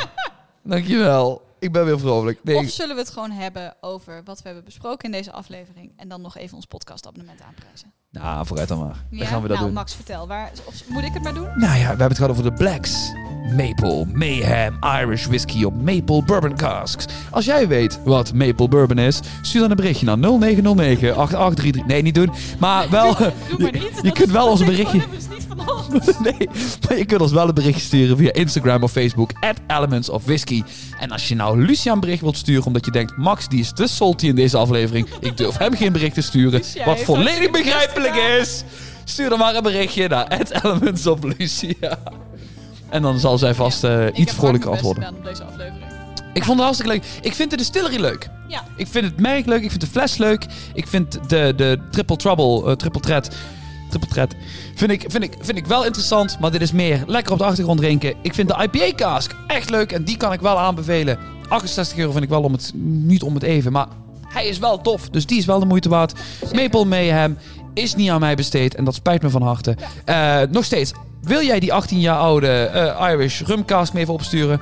[0.63, 1.47] dankjewel.
[1.63, 2.41] Ik ben weer vrolijk.
[2.43, 5.93] Nee, Of zullen we het gewoon hebben over wat we hebben besproken in deze aflevering
[5.97, 7.93] en dan nog even ons podcastabonnement aanprijzen?
[8.11, 9.05] nou, vooruit dan maar.
[9.11, 9.19] Ja?
[9.19, 9.75] Dan gaan we dat nou, doen.
[9.79, 10.27] Max, vertel.
[10.27, 11.49] Waar, of, moet ik het maar doen?
[11.57, 13.13] Nou ja, we hebben het gehad over de Blacks.
[13.57, 17.07] Maple, Mayhem, Irish Whiskey op Maple Bourbon Casks.
[17.31, 21.87] Als jij weet wat Maple Bourbon is, stuur dan een berichtje naar 0909 8833.
[21.87, 22.31] Nee, niet doen.
[22.59, 23.15] Maar wel...
[23.17, 23.99] Doe maar je- niet.
[24.03, 25.03] Je kunt wel ons berichtje...
[26.23, 26.49] Nee,
[26.89, 29.31] maar je kunt ons wel een berichtje sturen via Instagram of Facebook.
[29.41, 30.63] At Elements of Whisky.
[31.01, 33.17] En als je nou Lucia een bericht wilt sturen omdat je denkt...
[33.17, 35.09] Max, die is te salty in deze aflevering.
[35.21, 36.63] Ik durf hem geen bericht te sturen.
[36.85, 38.65] Wat volledig begrijpelijk is.
[39.05, 41.99] Stuur dan maar een berichtje naar at Elements of Lucia.
[42.89, 45.09] En dan zal zij vast eh, Ik iets vrolijker antwoorden.
[45.09, 45.85] op deze aflevering.
[46.33, 47.05] Ik vond het hartstikke leuk.
[47.21, 48.29] Ik vind de distillery leuk.
[48.49, 48.63] Ja.
[48.77, 49.63] Ik vind het merk leuk.
[49.63, 50.47] Ik vind de fles leuk.
[50.75, 53.29] Ik vind de, de Triple Trouble, eh, Triple Threat,
[53.99, 54.35] Threat,
[54.75, 56.39] vind ik, vind, ik, vind ik wel interessant.
[56.41, 58.15] Maar dit is meer lekker op de achtergrond drinken.
[58.23, 59.93] Ik vind de IPA cask echt leuk.
[59.93, 61.19] En die kan ik wel aanbevelen.
[61.49, 63.73] 68 euro vind ik wel om het, niet om het even.
[63.73, 63.87] Maar
[64.29, 65.09] hij is wel tof.
[65.09, 66.13] Dus die is wel de moeite waard.
[66.53, 67.39] Maple Mayhem
[67.75, 68.75] is niet aan mij besteed.
[68.75, 69.77] En dat spijt me van harte.
[70.05, 70.93] Eh, nog steeds.
[71.23, 74.61] Wil jij die 18 jaar oude eh, Irish rum cask me even opsturen?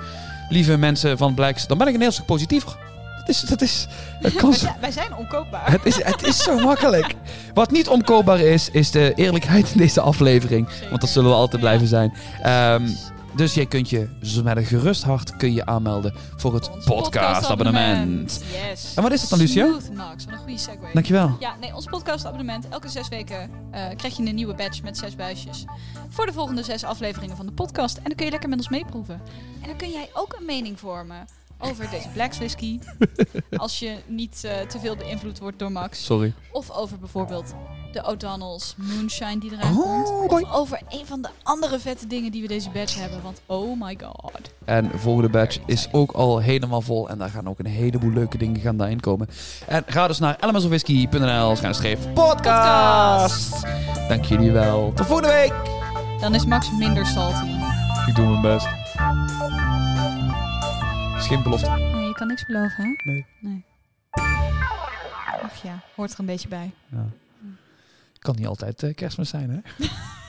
[0.49, 1.67] Lieve mensen van Blacks.
[1.67, 2.77] Dan ben ik een heel stuk positiever.
[3.21, 3.41] Dat is...
[3.41, 3.87] Dat is
[4.21, 5.71] het kan Wij zo- zijn, wij zijn onkoopbaar.
[5.71, 7.15] het is, het is zo makkelijk.
[7.55, 10.69] Wat niet omkoopbaar is, is de eerlijkheid in deze aflevering.
[10.89, 12.13] Want dat zullen we altijd blijven zijn.
[12.43, 12.89] Ehm,
[13.37, 18.43] dus jij kunt je zo met een gerust hart kun je aanmelden voor het podcastabonnement.
[18.71, 18.93] Yes.
[18.95, 19.67] En wat is dat dan, Lucia?
[19.67, 20.25] Smooth, Max.
[20.25, 20.89] Wat een goede segue.
[20.93, 21.37] Dankjewel.
[21.41, 22.69] Ja, nee, ons podcastabonnement.
[22.69, 25.65] Elke zes weken eh, krijg je een nieuwe badge met zes buisjes.
[26.09, 27.97] Voor de volgende zes afleveringen van de podcast.
[27.97, 29.21] En dan kun je lekker met ons meeproeven.
[29.61, 31.27] En dan kun jij ook een mening vormen
[31.61, 32.79] over deze Blacks whisky.
[33.57, 36.05] als je niet eh, te veel beïnvloed wordt door Max.
[36.05, 36.33] Sorry.
[36.53, 37.55] Of over bijvoorbeeld
[37.93, 40.29] de O'Donnell's Moonshine die eraan Oh, komt.
[40.31, 40.41] boy.
[40.43, 43.23] Of over een van de andere vette dingen die we deze badge hebben.
[43.23, 44.41] Want oh my god.
[44.65, 47.09] En de volgende batch is ook al helemaal vol.
[47.09, 49.29] En daar gaan ook een heleboel leuke dingen gaan daarin komen.
[49.67, 53.67] En ga dus naar elementsofwhisky.nl streep podcast.
[54.09, 54.93] Dank jullie wel.
[54.95, 55.53] Tot volgende week.
[56.21, 57.47] Dan is Max minder salty.
[58.07, 58.67] Ik doe mijn best.
[61.21, 61.71] Is geen belofte.
[61.71, 63.11] Nee, je kan niks beloven, hè?
[63.11, 63.27] Nee.
[63.41, 63.65] Nee.
[65.43, 66.71] Ach ja, hoort er een beetje bij.
[68.19, 69.85] Kan niet altijd eh, kerstmis zijn, hè?